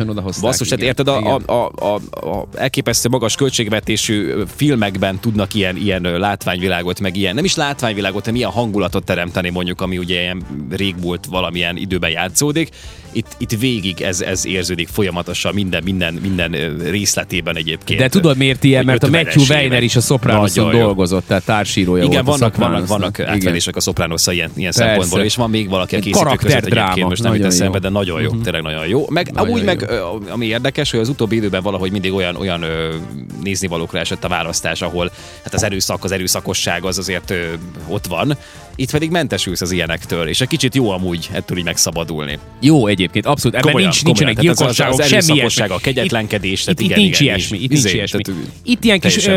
odahozták, 0.09 0.43
Basszus, 0.43 0.71
hát 0.71 0.83
érted, 0.83 1.09
a, 1.09 1.41
a, 1.47 1.71
a, 1.77 1.95
a, 1.95 2.47
elképesztő 2.55 3.09
magas 3.09 3.35
költségvetésű 3.35 4.33
filmekben 4.57 5.21
tudnak 5.21 5.55
ilyen, 5.55 5.77
ilyen 5.77 6.03
látványvilágot, 6.03 7.01
meg 7.01 7.17
ilyen, 7.17 7.35
nem 7.35 7.45
is 7.45 7.55
látványvilágot, 7.55 8.21
hanem 8.21 8.35
ilyen 8.35 8.51
hangulatot 8.51 9.05
teremteni 9.05 9.51
mondjuk, 9.51 9.81
ami 9.81 9.99
ugye 9.99 10.21
ilyen 10.21 10.43
régmúlt 10.71 11.27
valamilyen 11.27 11.77
időben 11.77 12.11
játszódik. 12.11 12.69
Itt, 13.13 13.37
itt 13.39 13.51
végig 13.59 14.01
ez, 14.01 14.21
ez 14.21 14.47
érződik 14.47 14.89
folyamatosan 14.89 15.55
minden, 15.55 15.83
minden, 15.83 16.15
minden 16.15 16.77
részletében 16.91 17.57
egyébként. 17.57 18.01
De 18.01 18.09
tudod 18.09 18.37
miért 18.37 18.65
ilyen? 18.65 18.85
Mert 18.85 19.03
a 19.03 19.07
50-es 19.07 19.11
Matthew 19.11 19.57
Weiner 19.57 19.83
is 19.83 19.97
a 19.97 20.01
Sopranoson 20.01 20.71
dolgozott, 20.71 21.27
tehát 21.27 21.45
társírója 21.45 22.05
Igen, 22.05 22.25
volt 22.25 22.39
vannak, 22.39 22.57
a 22.57 22.59
vannak, 22.59 22.87
vannak 22.87 23.19
Igen. 23.19 23.31
átfedések 23.31 23.77
a 23.77 23.81
szopránószal 23.81 24.35
ilyen, 24.35 24.51
ilyen 24.57 24.73
szempontból, 24.73 25.21
és 25.21 25.37
van 25.37 25.51
még 25.51 25.69
valaki 25.69 25.97
a 25.97 25.99
készítők 25.99 26.37
között 26.37 26.71
karakterdráma, 26.71 27.04
egyébként, 27.05 27.09
most 27.09 27.23
nem 27.23 27.35
jut 27.35 27.45
eszembe, 27.61 27.79
de 27.79 27.89
nagyon 27.89 28.21
jó, 28.23 28.31
tényleg 28.31 28.63
nagyon 28.63 28.87
jó. 28.87 29.05
Meg 29.09 29.33
Nagyon 29.33 29.49
amúgy 29.49 29.61
jó. 29.61 29.65
meg, 29.67 29.91
ami 30.31 30.47
érdekes, 30.47 30.91
hogy 30.91 31.01
az 31.01 31.09
utóbbi 31.09 31.37
időben 31.37 31.63
valahogy 31.63 31.91
mindig 31.91 32.13
olyan, 32.13 32.37
olyan 32.37 32.63
ö, 32.63 32.95
néznivalókra 33.43 33.99
esett 33.99 34.25
a 34.25 34.29
választás, 34.29 34.83
ahol 34.83 35.11
hát 35.45 35.55
az 35.55 35.63
erőszak, 35.63 36.05
az 36.05 36.13
erőszakosság 36.13 36.85
az 36.85 36.99
azért 36.99 37.31
ö, 37.31 37.45
ott 37.89 38.07
van, 38.07 38.37
itt 38.77 38.91
pedig 38.91 39.11
mentesülsz 39.11 39.61
az 39.61 39.71
ilyenektől, 39.71 40.29
és 40.29 40.41
egy 40.41 40.49
kicsit 40.49 40.75
jó 40.75 40.91
amúgy 40.91 41.29
ettől 41.33 41.59
így 41.59 41.65
megszabadulni. 41.65 42.39
Jó 42.61 42.87
egyébként, 42.87 43.27
abszolút. 43.27 43.57
Ebben 43.57 43.67
Komolyan, 43.67 43.89
nincs, 43.91 44.05
nincsenek 44.05 44.35
komolyan. 44.35 44.53
Az- 44.53 44.59
gyilkosságok, 44.59 44.99
az 44.99 45.07
semmi 45.07 45.15
erőszakosság, 45.15 45.69
ilyesmi. 45.69 45.91
a 45.91 45.95
kegyetlenkedés, 45.95 46.59
Itt, 46.59 46.65
tehát 46.65 46.81
itt, 46.81 46.87
igen, 46.87 46.99
nincs 46.99 47.21
igen, 47.21 47.35
ilyesmi, 47.35 47.59
itt 47.59 47.71
nincs 47.71 47.85
Izé, 47.85 47.95
ilyesmi. 47.95 48.21
Itt 48.65 48.85
ilyen 48.85 49.01
kis 49.01 49.29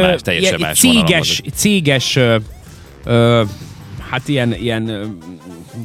céges, 0.74 1.42
céges 1.56 2.20
hát 4.10 4.28
ilyen, 4.28 4.54
ilyen 4.54 5.18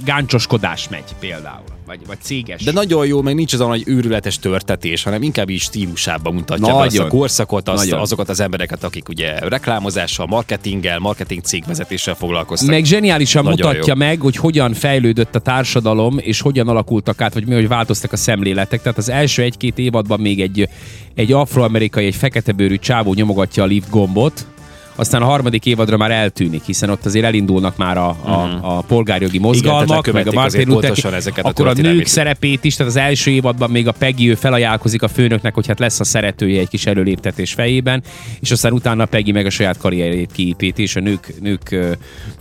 gáncsoskodás 0.04 0.88
megy 0.88 1.04
például. 1.20 1.64
Vagy, 1.86 2.00
vagy 2.06 2.18
céges. 2.20 2.62
De 2.62 2.72
nagyon 2.72 3.06
jó, 3.06 3.22
meg 3.22 3.34
nincs 3.34 3.52
az 3.52 3.60
a 3.60 3.66
nagy 3.66 3.82
őrületes 3.86 4.38
törtetés, 4.38 5.02
hanem 5.02 5.22
inkább 5.22 5.48
így 5.48 5.60
stílusában 5.60 6.34
mutatja 6.34 6.66
be 6.66 6.72
azt 6.72 6.98
a 6.98 7.02
Nagyon. 7.02 7.18
korszakot, 7.18 7.68
azt, 7.68 7.84
Nagyon. 7.84 8.00
azokat 8.00 8.28
az 8.28 8.40
embereket, 8.40 8.84
akik 8.84 9.08
ugye 9.08 9.38
reklámozással, 9.38 10.26
marketinggel, 10.26 10.98
marketing 10.98 11.42
cégvezetéssel 11.42 12.14
foglalkoztak. 12.14 12.68
Meg 12.68 12.84
zseniálisan 12.84 13.44
Nagyon 13.44 13.58
mutatja 13.58 13.94
jó. 13.96 14.06
meg, 14.06 14.20
hogy 14.20 14.36
hogyan 14.36 14.74
fejlődött 14.74 15.34
a 15.34 15.38
társadalom, 15.38 16.18
és 16.18 16.40
hogyan 16.40 16.68
alakultak 16.68 17.20
át, 17.20 17.34
vagy 17.34 17.46
mi, 17.46 17.54
hogy 17.54 17.68
változtak 17.68 18.12
a 18.12 18.16
szemléletek. 18.16 18.82
Tehát 18.82 18.98
az 18.98 19.08
első 19.08 19.42
egy-két 19.42 19.78
évadban 19.78 20.20
még 20.20 20.40
egy, 20.40 20.68
egy 21.14 21.32
afroamerikai, 21.32 22.06
egy 22.06 22.16
feketebőrű 22.16 22.76
csávó 22.76 23.14
nyomogatja 23.14 23.62
a 23.62 23.66
lift 23.66 23.90
gombot, 23.90 24.46
aztán 24.94 25.22
a 25.22 25.24
harmadik 25.24 25.66
évadra 25.66 25.96
már 25.96 26.10
eltűnik, 26.10 26.62
hiszen 26.64 26.90
ott 26.90 27.04
azért 27.04 27.24
elindulnak 27.24 27.76
már 27.76 27.96
a, 27.96 28.08
a, 28.08 28.58
a 28.62 28.80
polgárjogi 28.80 29.38
mozgalmak, 29.38 29.86
tehát 29.86 30.12
meg 30.12 30.26
a 30.28 30.32
Martin 30.32 30.68
Luther 30.68 31.14
ezeket 31.14 31.44
a 31.44 31.48
Akkor 31.48 31.64
a 31.64 31.68
történelmi- 31.68 31.96
nők 31.98 32.06
szerepét 32.06 32.64
is, 32.64 32.74
tehát 32.76 32.92
az 32.92 32.98
első 32.98 33.30
évadban 33.30 33.70
még 33.70 33.88
a 33.88 33.92
Peggy 33.92 34.24
ő 34.26 34.34
felajánlkozik 34.34 35.02
a 35.02 35.08
főnöknek, 35.08 35.54
hogy 35.54 35.66
hát 35.66 35.78
lesz 35.78 36.00
a 36.00 36.04
szeretője 36.04 36.60
egy 36.60 36.68
kis 36.68 36.86
előléptetés 36.86 37.52
fejében, 37.52 38.02
és 38.40 38.50
aztán 38.50 38.72
utána 38.72 39.04
Peggy 39.04 39.32
meg 39.32 39.46
a 39.46 39.50
saját 39.50 39.76
karrierjét 39.78 40.32
kiépíti, 40.32 40.82
és 40.82 40.96
a 40.96 41.00
nők, 41.00 41.34
nők 41.40 41.70
ö, 41.70 41.92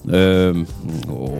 ö, 0.08 0.50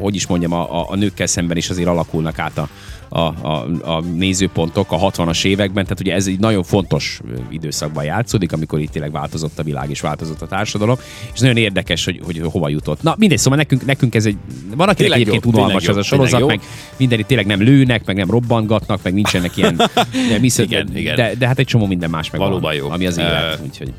hogy 0.02 0.16
is 0.16 0.28
mondjam, 0.28 0.54
a, 0.54 0.80
a- 0.80 0.86
a 0.90 0.96
nőkkel 0.96 1.28
szemben 1.28 1.58
is 1.58 1.70
azért 1.70 1.88
alakulnak 1.88 2.40
át 2.40 2.58
a, 2.58 2.68
a, 3.14 3.20
a, 3.20 3.68
a 3.82 4.02
nézőpontok 4.02 4.92
a 4.92 4.98
60-as 4.98 5.46
években, 5.46 5.84
tehát 5.84 6.00
ugye 6.00 6.14
ez 6.14 6.28
egy 6.28 6.40
nagyon 6.40 6.64
fontos 6.64 7.22
időszakban 7.50 8.04
játszódik, 8.04 8.52
amikor 8.52 8.80
itt 8.80 8.92
tényleg 8.92 9.12
változott 9.12 9.60
a 9.60 9.64
világ 9.64 9.90
és 9.90 10.02
változott 10.02 10.42
a 10.42 10.48
társadalom, 10.48 10.98
és 11.34 11.40
nagyon 11.40 11.58
érdekes, 11.58 12.06
hogy, 12.06 12.20
hogy 12.24 12.42
hova 12.44 12.70
jutott. 12.70 13.02
Na 13.02 13.16
mindegy, 13.18 13.38
szóval 13.38 13.58
nekünk, 13.58 13.86
nekünk 13.86 14.16
ez 14.16 14.26
egy, 14.26 14.38
van 14.76 14.90
akinek 14.90 15.14
egyébként 15.14 15.46
unalmas 15.46 15.88
ez 15.88 15.96
a 15.96 16.04
sorozat, 16.04 16.46
meg 16.46 16.62
minden 16.98 17.20
itt 17.20 17.28
tényleg 17.28 17.46
nem 17.46 17.62
lőnek, 17.62 18.06
meg 18.06 18.16
nem 18.16 18.30
robbantgatnak, 18.30 19.00
meg 19.04 19.14
nincsenek 19.14 19.58
ilyen, 19.58 19.82
ilyen 20.28 20.40
miszö, 20.40 20.64
Igen, 20.64 20.98
igen. 20.98 21.16
De, 21.16 21.34
de, 21.38 21.48
hát 21.48 21.60
egy 21.60 21.66
csomó 21.66 21.86
minden 21.86 22.10
más 22.10 22.30
meg 22.30 22.42
Valóban 22.42 22.62
van, 22.62 22.74
jó. 22.74 22.90
ami 22.90 23.06
az 23.06 23.18
élet, 23.18 23.60
Ö, 23.60 23.64
úgyhogy. 23.64 23.94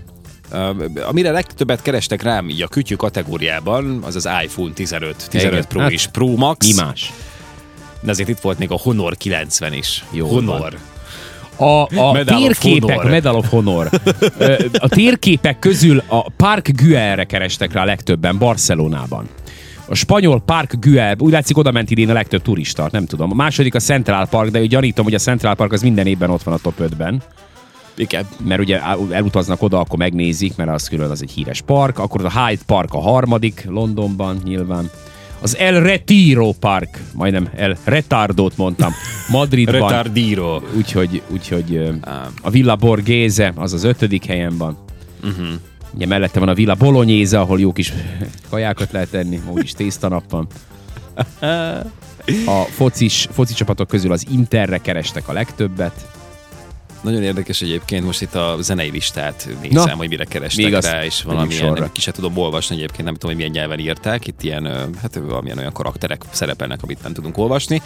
Uh, 0.53 1.09
amire 1.09 1.31
legtöbbet 1.31 1.83
kerestek 1.83 2.23
rám 2.23 2.49
így 2.49 2.63
a 2.63 2.69
kütyű 2.69 2.95
kategóriában, 2.95 3.99
az 4.03 4.17
az 4.17 4.29
iPhone 4.45 4.73
15, 4.73 5.29
15 5.31 5.53
Igen, 5.53 5.65
Pro 5.69 5.81
hát 5.81 5.91
és 5.91 6.07
Pro 6.07 6.37
Max. 6.37 6.67
Mi 6.67 6.83
más? 6.83 7.13
De 8.03 8.11
azért 8.11 8.29
itt 8.29 8.41
volt 8.41 8.59
még 8.59 8.71
a 8.71 8.79
Honor 8.83 9.17
90 9.17 9.73
is. 9.73 10.05
Jó 10.11 10.27
Honor. 10.27 10.79
A, 11.57 11.65
a 11.65 12.13
Medal 12.13 12.43
of 12.43 12.59
térképek, 12.59 12.97
Honor. 12.97 13.11
Medal 13.11 13.35
of 13.35 13.49
Honor. 13.49 13.91
A 14.79 14.89
térképek 14.89 15.59
közül 15.59 16.03
a 16.07 16.31
Park 16.31 16.69
Güellre 16.69 17.25
kerestek 17.25 17.73
rá 17.73 17.83
a 17.83 17.85
legtöbben 17.85 18.39
Barcelonában. 18.39 19.29
A 19.89 19.95
spanyol 19.95 20.41
Park 20.41 20.75
Güell, 20.81 21.15
úgy 21.19 21.33
látszik 21.33 21.59
oda 21.59 21.71
ment 21.71 21.91
idén 21.91 22.11
a 22.11 22.13
legtöbb 22.13 22.43
turista, 22.43 22.89
nem 22.93 23.07
tudom. 23.07 23.31
A 23.31 23.35
második 23.35 23.75
a 23.75 23.79
Central 23.79 24.27
Park, 24.27 24.51
de 24.51 24.67
gyanítom, 24.67 25.05
hogy 25.05 25.15
a 25.15 25.19
Central 25.19 25.55
Park 25.55 25.73
az 25.73 25.83
minden 25.83 26.07
évben 26.07 26.31
ott 26.31 26.43
van 26.43 26.55
a 26.55 26.59
top 26.59 26.75
5-ben. 26.81 27.23
Igen. 27.97 28.27
mert 28.45 28.61
ugye 28.61 28.81
elutaznak 29.11 29.63
oda, 29.63 29.81
akkor 29.81 29.99
megnézik, 29.99 30.57
mert 30.57 30.71
az 30.71 30.89
külön 30.89 31.11
az 31.11 31.23
egy 31.23 31.31
híres 31.31 31.61
park, 31.61 31.99
akkor 31.99 32.25
a 32.25 32.47
Hyde 32.47 32.63
Park 32.67 32.95
a 32.95 33.01
harmadik 33.01 33.65
Londonban 33.69 34.41
nyilván. 34.45 34.91
Az 35.43 35.57
El 35.57 35.81
Retiro 35.81 36.53
Park, 36.53 37.01
majdnem 37.15 37.49
El 37.57 37.77
Retardót 37.85 38.57
mondtam, 38.57 38.93
Madridban. 39.29 39.81
Retardiro. 39.81 40.61
Úgyhogy, 40.77 41.23
úgyhogy 41.29 41.91
a 42.43 42.51
Villa 42.51 42.77
Borghese 42.77 43.53
az 43.57 43.73
az 43.73 43.85
ötödik 43.85 44.25
helyen 44.25 44.59
van. 44.59 44.79
Uh-huh. 45.23 45.47
Ugye 45.95 46.07
mellette 46.07 46.39
van 46.39 46.49
a 46.49 46.55
Villa 46.55 46.75
Bolognese, 46.75 47.41
ahol 47.41 47.61
jó 47.61 47.73
kis 47.73 47.93
kajákat 48.51 48.93
lehet 48.93 49.09
tenni, 49.09 49.41
úgyis 49.49 49.73
tésztanap 49.73 50.31
van. 50.31 50.47
A 52.47 52.63
focis, 52.71 53.29
foci 53.33 53.55
csapatok 53.55 53.89
közül 53.89 54.13
az 54.13 54.27
Interre 54.31 54.79
kerestek 54.79 55.29
a 55.29 55.33
legtöbbet. 55.33 56.12
Nagyon 57.03 57.23
érdekes 57.23 57.61
egyébként, 57.63 58.05
most 58.05 58.23
itt 58.23 58.35
a 58.35 58.57
zenei 58.61 58.91
listát 58.91 59.49
nézem, 59.63 59.85
Na, 59.85 59.97
hogy 59.97 60.09
mire 60.09 60.25
kerestek 60.25 60.81
rá, 60.81 61.05
és 61.05 61.23
valamilyen, 61.23 61.67
sorra. 61.67 61.81
nem, 61.81 61.93
ki 61.93 62.01
sem 62.01 62.13
tudom 62.13 62.37
olvasni 62.37 62.77
egyébként, 62.77 63.05
nem 63.05 63.13
tudom, 63.15 63.29
hogy 63.31 63.37
milyen 63.37 63.51
nyelven 63.51 63.79
írták, 63.79 64.27
itt 64.27 64.43
ilyen, 64.43 64.65
hát 65.03 65.15
valamilyen 65.15 65.59
olyan 65.59 65.73
karakterek 65.73 66.23
szerepelnek, 66.31 66.83
amit 66.83 67.03
nem 67.03 67.13
tudunk 67.13 67.39
olvasni, 67.39 67.83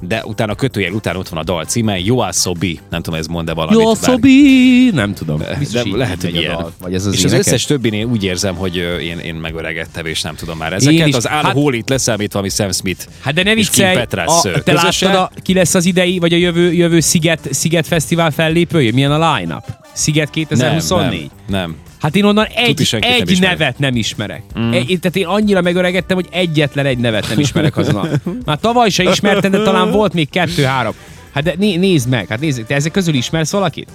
de 0.00 0.24
utána 0.24 0.54
kötőjel 0.54 0.92
után 0.92 1.16
ott 1.16 1.28
van 1.28 1.38
a 1.40 1.42
dal 1.44 1.64
címe, 1.64 1.98
Yoasobi, 1.98 2.80
nem 2.90 3.02
tudom, 3.02 3.18
ez 3.18 3.26
mond-e 3.26 3.52
valamit. 3.52 3.80
Jó, 3.80 3.86
bár- 3.86 3.96
Szobi! 4.02 4.90
Nem 4.92 5.14
tudom. 5.14 5.42
Biztos 5.58 5.82
de 5.90 5.96
lehet, 5.96 6.20
hogy 6.22 6.36
a 6.36 6.40
ilyen. 6.40 6.52
dal. 6.56 6.72
Vagy 6.80 6.94
ez 6.94 7.06
az 7.06 7.12
és 7.14 7.24
az 7.24 7.32
énekes? 7.32 7.46
összes 7.46 7.64
többinél 7.64 8.04
úgy 8.06 8.24
érzem, 8.24 8.54
hogy 8.54 8.76
én, 9.02 9.18
én 9.18 9.34
megöregettem, 9.34 10.06
és 10.06 10.22
nem 10.22 10.34
tudom 10.34 10.58
már 10.58 10.72
ezeket. 10.72 11.06
is. 11.06 11.14
Az 11.14 11.24
Al 11.24 11.42
Hát- 11.42 11.52
Holit 11.52 11.88
leszámítva, 11.88 12.38
ami 12.38 12.48
Sam 12.48 12.72
Smith 12.72 13.04
Hát 13.20 13.34
de 13.34 13.42
ne 13.42 13.54
viccelj, 13.54 13.96
a, 13.96 14.06
te 14.06 14.62
közöse. 14.64 15.06
láttad, 15.06 15.20
a, 15.36 15.40
ki 15.42 15.54
lesz 15.54 15.74
az 15.74 15.84
idei, 15.84 16.18
vagy 16.18 16.32
a 16.32 16.36
jövő, 16.36 16.72
jövő 16.72 17.00
Sziget, 17.00 17.48
Sziget 17.50 17.86
Fesztivál 17.86 18.30
fellépője? 18.30 18.92
Milyen 18.92 19.12
a 19.12 19.34
line-up? 19.36 19.64
Sziget 19.92 20.24
nem, 20.24 20.32
2024? 20.32 21.30
nem, 21.48 21.60
nem. 21.60 21.76
Hát 22.00 22.16
én 22.16 22.24
onnan 22.24 22.46
Tuti 22.64 22.82
egy, 22.94 23.00
nem 23.00 23.10
egy 23.12 23.30
ismerek. 23.30 23.58
nevet 23.58 23.78
nem 23.78 23.96
ismerek. 23.96 24.42
Mm. 24.58 24.72
Egy, 24.72 24.98
tehát 25.00 25.16
én 25.16 25.26
annyira 25.26 25.60
megöregettem, 25.60 26.16
hogy 26.16 26.26
egyetlen 26.30 26.86
egy 26.86 26.98
nevet 26.98 27.28
nem 27.28 27.38
ismerek 27.38 27.76
azon. 27.76 27.94
a- 27.96 28.30
Már 28.44 28.58
tavaly 28.58 28.90
se 28.90 29.02
ismertem, 29.02 29.50
de 29.50 29.62
talán 29.62 29.90
volt 29.90 30.12
még 30.12 30.30
kettő-három. 30.30 30.94
Hát 31.34 31.42
de 31.44 31.54
né, 31.58 31.76
nézd 31.76 32.08
meg, 32.08 32.28
hát 32.28 32.40
nézd, 32.40 32.64
te 32.66 32.74
ezek 32.74 32.92
közül 32.92 33.14
ismersz 33.14 33.50
valakit? 33.50 33.88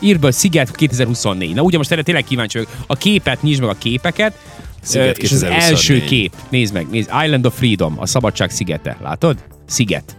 Írd 0.00 0.20
be, 0.20 0.30
Sziget 0.30 0.70
2024. 0.76 1.54
Na 1.54 1.62
ugye 1.62 1.76
most 1.76 1.92
erre 1.92 2.02
tényleg 2.02 2.24
kíváncsi 2.24 2.58
vagyok. 2.58 2.72
A 2.86 2.96
képet, 2.96 3.42
nyisd 3.42 3.60
meg 3.60 3.68
a 3.70 3.74
képeket. 3.78 4.38
Sziget 4.82 5.18
Ö, 5.18 5.20
és 5.22 5.32
az 5.32 5.38
2024. 5.40 5.70
első 5.70 6.04
kép, 6.04 6.32
nézd 6.48 6.72
meg, 6.74 6.86
nézd, 6.90 7.10
Island 7.24 7.46
of 7.46 7.56
Freedom, 7.56 7.94
a 8.00 8.06
szabadság 8.06 8.50
szigete. 8.50 8.96
Látod? 9.02 9.36
Sziget. 9.66 10.16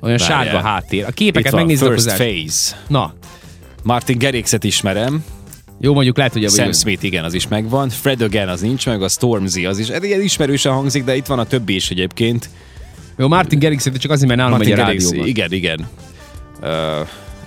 Olyan 0.00 0.16
Várjál. 0.18 0.42
sárga 0.44 0.60
háttér. 0.68 1.04
A 1.04 1.10
képeket 1.10 1.52
van, 1.52 1.60
megnézed 1.60 1.88
First 1.88 2.06
Phase. 2.16 2.76
Na, 2.88 3.14
Martin 3.82 4.18
Garrixet 4.18 4.64
ismerem, 4.64 5.24
jó, 5.82 5.94
mondjuk 5.94 6.16
lehet, 6.16 6.32
hogy 6.32 6.44
a 6.44 6.48
Sam 6.48 6.72
Smith, 6.72 7.04
igen, 7.04 7.24
az 7.24 7.34
is 7.34 7.48
megvan. 7.48 7.88
Fred 7.88 8.20
Again 8.20 8.48
az 8.48 8.60
nincs 8.60 8.86
meg, 8.86 9.02
a 9.02 9.08
Stormzy 9.08 9.66
az 9.66 9.78
is. 9.78 9.88
Ez 9.88 10.02
ilyen 10.02 10.20
ismerősen 10.20 10.72
hangzik, 10.72 11.04
de 11.04 11.16
itt 11.16 11.26
van 11.26 11.38
a 11.38 11.44
többi 11.44 11.74
is 11.74 11.90
egyébként. 11.90 12.48
Jó, 13.16 13.28
Martin 13.28 13.58
Garrix 13.58 13.90
csak 13.98 14.10
azért, 14.10 14.28
mert 14.28 14.40
nálam 14.40 14.58
megy 14.58 14.72
a 14.72 14.76
rádióban. 14.76 15.26
igen, 15.26 15.52
igen. 15.52 15.88
Uh, 16.62 16.68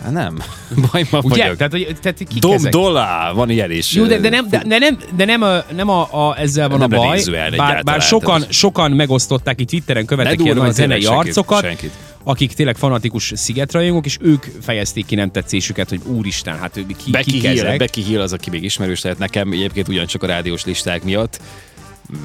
hát 0.03 0.11
nem, 0.11 0.37
bajban 0.91 1.21
Ugye? 1.23 1.41
vagyok. 1.41 1.57
Tehát, 1.57 1.71
hogy, 1.71 1.95
tehát 2.01 2.17
kik 2.17 2.39
Dom 2.39 2.53
ezek? 2.53 2.71
Dola, 2.71 3.31
van 3.35 3.49
ilyen 3.49 3.71
is. 3.71 3.93
Jó, 3.93 4.05
de, 4.05 4.19
de 4.19 4.29
nem, 4.29 4.49
de, 4.49 4.63
de 4.67 4.77
nem, 4.77 4.97
de 5.15 5.25
nem, 5.25 5.41
a, 5.41 5.63
nem 5.75 5.89
a, 5.89 6.27
a, 6.29 6.39
ezzel 6.39 6.69
van 6.69 6.79
Nem 6.79 6.93
a 6.93 6.95
baj, 6.95 7.23
bár, 7.55 7.83
bár 7.83 8.01
sokan, 8.01 8.43
sokan 8.49 8.91
megosztották, 8.91 9.59
itt 9.61 9.69
Twitteren 9.69 10.05
követek 10.05 10.39
ilyen 10.39 10.55
nagy 10.55 10.73
zenei 10.73 11.05
arcokat, 11.05 11.61
senkit. 11.61 11.91
Akik 12.23 12.53
tényleg 12.53 12.75
fanatikus 12.75 13.31
szigetrajongók, 13.35 14.05
és 14.05 14.17
ők 14.21 14.45
fejezték 14.61 15.05
ki 15.05 15.15
nem 15.15 15.31
tetszésüket, 15.31 15.89
hogy 15.89 16.01
úristen, 16.05 16.57
hát 16.57 16.77
ő 16.77 16.85
ki, 17.03 17.11
Becky 17.11 17.31
kik 17.31 17.47
Hill? 17.47 17.77
Becky 17.77 18.01
Hill 18.01 18.21
az, 18.21 18.33
aki 18.33 18.49
még 18.49 18.63
ismerős 18.63 19.01
lehet 19.01 19.19
nekem, 19.19 19.51
egyébként 19.51 19.87
ugyancsak 19.87 20.23
a 20.23 20.27
rádiós 20.27 20.65
listák 20.65 21.03
miatt. 21.03 21.39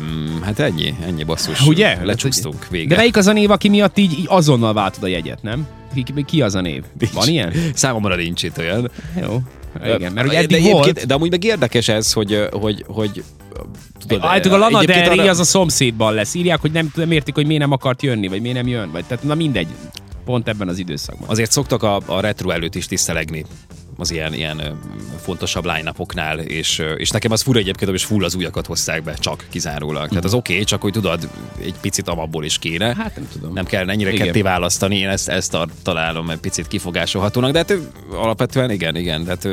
Mm, 0.03 0.41
hát 0.43 0.59
ennyi, 0.59 0.95
ennyi 1.07 1.25
basszus. 1.25 1.67
Ugye? 1.67 2.05
Lecsúsztunk 2.05 2.59
De 2.61 2.67
végre. 2.71 2.97
melyik 2.97 3.17
az 3.17 3.27
a 3.27 3.33
név, 3.33 3.51
aki 3.51 3.69
miatt 3.69 3.99
így, 3.99 4.13
így 4.19 4.27
azonnal 4.29 4.73
váltod 4.73 5.03
a 5.03 5.07
jegyet, 5.07 5.43
nem? 5.43 5.67
Ki, 5.95 6.25
ki, 6.27 6.43
az 6.43 6.55
a 6.55 6.61
név? 6.61 6.83
Nincs. 6.99 7.13
Van 7.13 7.29
ilyen? 7.29 7.53
Számomra 7.75 8.17
nincs 8.17 8.43
itt 8.43 8.59
olyan. 8.59 8.91
Jó. 9.21 9.43
Igen, 9.85 10.13
mert 10.13 10.27
ugye 10.27 10.37
de, 10.37 10.43
eddig 10.43 10.57
egyébként- 10.57 10.73
volt. 10.85 11.07
de 11.07 11.15
amúgy 11.15 11.31
meg 11.31 11.45
érdekes 11.45 11.89
ez, 11.89 12.13
hogy, 12.13 12.49
hogy, 12.53 12.85
hogy 12.87 13.23
tudod, 13.99 14.25
Állítólag 14.25 14.61
a 14.61 14.65
Lana 14.65 14.79
egyébként 14.79 15.05
Del 15.05 15.09
Rey 15.09 15.19
arra- 15.19 15.31
az 15.31 15.39
a 15.39 15.45
szomszédban 15.45 16.15
lesz. 16.15 16.35
Írják, 16.35 16.61
hogy 16.61 16.73
nem, 16.73 16.91
nem 16.95 17.11
értik, 17.11 17.35
hogy 17.35 17.47
miért 17.47 17.63
nem 17.63 17.73
akart 17.73 18.03
jönni, 18.03 18.29
vagy 18.29 18.41
miért 18.41 18.57
nem 18.57 18.67
jön. 18.67 18.91
Vagy, 18.91 19.05
tehát 19.05 19.25
na 19.25 19.35
mindegy. 19.35 19.69
Pont 20.25 20.49
ebben 20.49 20.69
az 20.69 20.79
időszakban. 20.79 21.29
Azért 21.29 21.51
szoktak 21.51 21.83
a, 21.83 22.01
a 22.07 22.21
retro 22.21 22.51
előtt 22.51 22.75
is 22.75 22.87
tisztelegni 22.87 23.45
az 24.01 24.11
ilyen, 24.11 24.35
ilyen 24.35 24.79
fontosabb 25.23 25.65
line 25.65 25.93
és, 26.43 26.83
és 26.97 27.11
nekem 27.11 27.31
az 27.31 27.43
fura 27.43 27.59
egyébként, 27.59 27.91
hogy 27.91 28.03
full 28.03 28.25
az 28.25 28.35
újakat 28.35 28.67
hozták 28.67 29.03
be, 29.03 29.15
csak 29.15 29.47
kizárólag. 29.51 30.09
Tehát 30.09 30.25
az 30.25 30.35
oké, 30.35 30.53
okay, 30.53 30.65
csak 30.65 30.83
hogy 30.83 30.93
tudod, 30.93 31.29
egy 31.61 31.75
picit 31.81 32.09
amabból 32.09 32.45
is 32.45 32.59
kéne. 32.59 32.95
Hát 32.95 33.17
nem 33.17 33.29
tudom. 33.33 33.53
Nem 33.53 33.65
kell 33.65 33.91
ennyire 33.91 34.13
Igen. 34.13 34.27
ketté 34.27 34.43
választani, 34.43 34.97
én 34.97 35.09
ezt, 35.09 35.29
ezt 35.29 35.57
találom 35.83 36.31
egy 36.31 36.39
picit 36.39 36.69
kifogásolhatónak, 36.69 37.53
de 37.53 37.59
hát 37.59 37.75
alapvetően 38.11 38.71
igen, 38.71 38.97
igen, 38.97 39.25
de 39.25 39.31
hát 39.31 39.49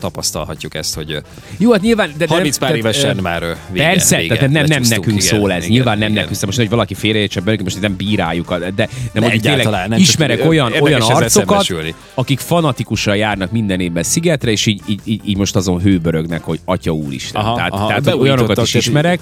tapasztalhatjuk 0.00 0.74
ezt, 0.74 0.94
hogy 0.94 1.22
Jó, 1.58 1.72
hát 1.72 1.80
nyilván... 1.80 2.12
De, 2.16 2.26
30 2.28 2.58
pár 2.58 2.68
tehát, 2.68 2.84
évesen 2.84 3.18
ö, 3.18 3.20
már 3.20 3.56
vége, 3.70 3.84
Persze, 3.84 4.16
vége, 4.16 4.34
tehát 4.34 4.50
nem, 4.50 4.64
nem 4.64 4.82
nekünk 4.88 5.22
igen, 5.22 5.38
szól 5.38 5.52
ez. 5.52 5.58
igen, 5.58 5.70
Nyilván 5.70 5.98
nem 5.98 6.10
igen. 6.10 6.22
nekünk. 6.22 6.44
Most, 6.44 6.58
hogy 6.58 6.68
valaki 6.68 6.94
félreértse 6.94 7.40
belőle, 7.40 7.62
most 7.62 7.80
nem 7.80 7.96
bíráljuk, 7.96 8.58
de, 8.58 8.70
de, 8.70 8.88
de 9.12 9.20
mondjuk 9.20 9.42
tényleg 9.42 9.88
nem, 9.88 9.98
ismerek 9.98 10.44
olyan, 10.48 10.72
olyan 10.80 11.00
arcokat, 11.00 11.66
akik 12.14 12.38
fanatikusan 12.38 13.16
járnak 13.16 13.50
minden 13.50 13.67
évben 13.70 14.02
szigetre, 14.02 14.50
és 14.50 14.66
így, 14.66 14.82
így, 14.86 15.00
így, 15.04 15.20
így 15.24 15.36
most 15.36 15.56
azon 15.56 15.80
hőbörögnek, 15.80 16.42
hogy 16.42 16.60
atya 16.64 16.90
úristen. 16.90 17.42
Aha, 17.42 17.56
tehát 17.56 17.72
aha, 17.72 17.86
tehát 17.86 18.14
olyanokat 18.14 18.62
is 18.62 18.74
ismerek, 18.74 19.20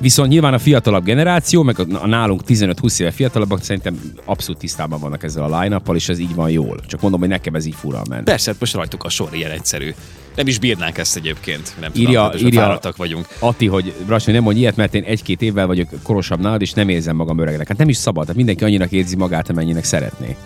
Viszont 0.00 0.30
nyilván 0.30 0.54
a 0.54 0.58
fiatalabb 0.58 1.04
generáció, 1.04 1.62
meg 1.62 1.78
a, 1.78 2.06
nálunk 2.06 2.40
15-20 2.48 3.00
éve 3.00 3.10
fiatalabbak 3.10 3.62
szerintem 3.62 4.12
abszolút 4.24 4.60
tisztában 4.60 5.00
vannak 5.00 5.22
ezzel 5.22 5.52
a 5.52 5.60
line 5.60 5.80
és 5.92 6.08
ez 6.08 6.18
így 6.18 6.34
van 6.34 6.50
jól. 6.50 6.80
Csak 6.86 7.00
mondom, 7.00 7.20
hogy 7.20 7.28
nekem 7.28 7.54
ez 7.54 7.64
így 7.64 7.74
fura 7.74 8.02
ment. 8.08 8.24
Persze, 8.24 8.50
hát 8.50 8.60
most 8.60 8.74
rajtuk 8.74 9.04
a 9.04 9.08
sor 9.08 9.28
ilyen 9.32 9.50
egyszerű. 9.50 9.94
Nem 10.36 10.46
is 10.46 10.58
bírnánk 10.58 10.98
ezt 10.98 11.16
egyébként. 11.16 11.74
Nem 11.80 11.90
Írja- 11.94 12.30
tudom, 12.30 12.30
hát, 12.30 12.40
írja- 12.40 12.94
vagyunk. 12.96 13.26
Ati, 13.38 13.66
hogy 13.66 13.94
Brasni, 14.06 14.32
nem 14.32 14.42
mondj 14.42 14.60
ilyet, 14.60 14.76
mert 14.76 14.94
én 14.94 15.02
egy-két 15.02 15.42
évvel 15.42 15.66
vagyok 15.66 15.88
korosabb 16.02 16.40
nálad, 16.40 16.60
és 16.60 16.72
nem 16.72 16.88
érzem 16.88 17.16
magam 17.16 17.38
öregnek. 17.38 17.68
Hát 17.68 17.76
nem 17.76 17.88
is 17.88 17.96
szabad, 17.96 18.22
tehát 18.22 18.36
mindenki 18.36 18.64
annyinak 18.64 18.92
érzi 18.92 19.16
magát, 19.16 19.50
amennyinek 19.50 19.84
szeretné. 19.84 20.36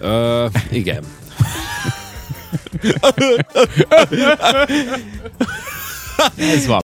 Ö, 0.00 0.46
igen. 0.70 1.02
Ez 6.54 6.66
van. 6.66 6.76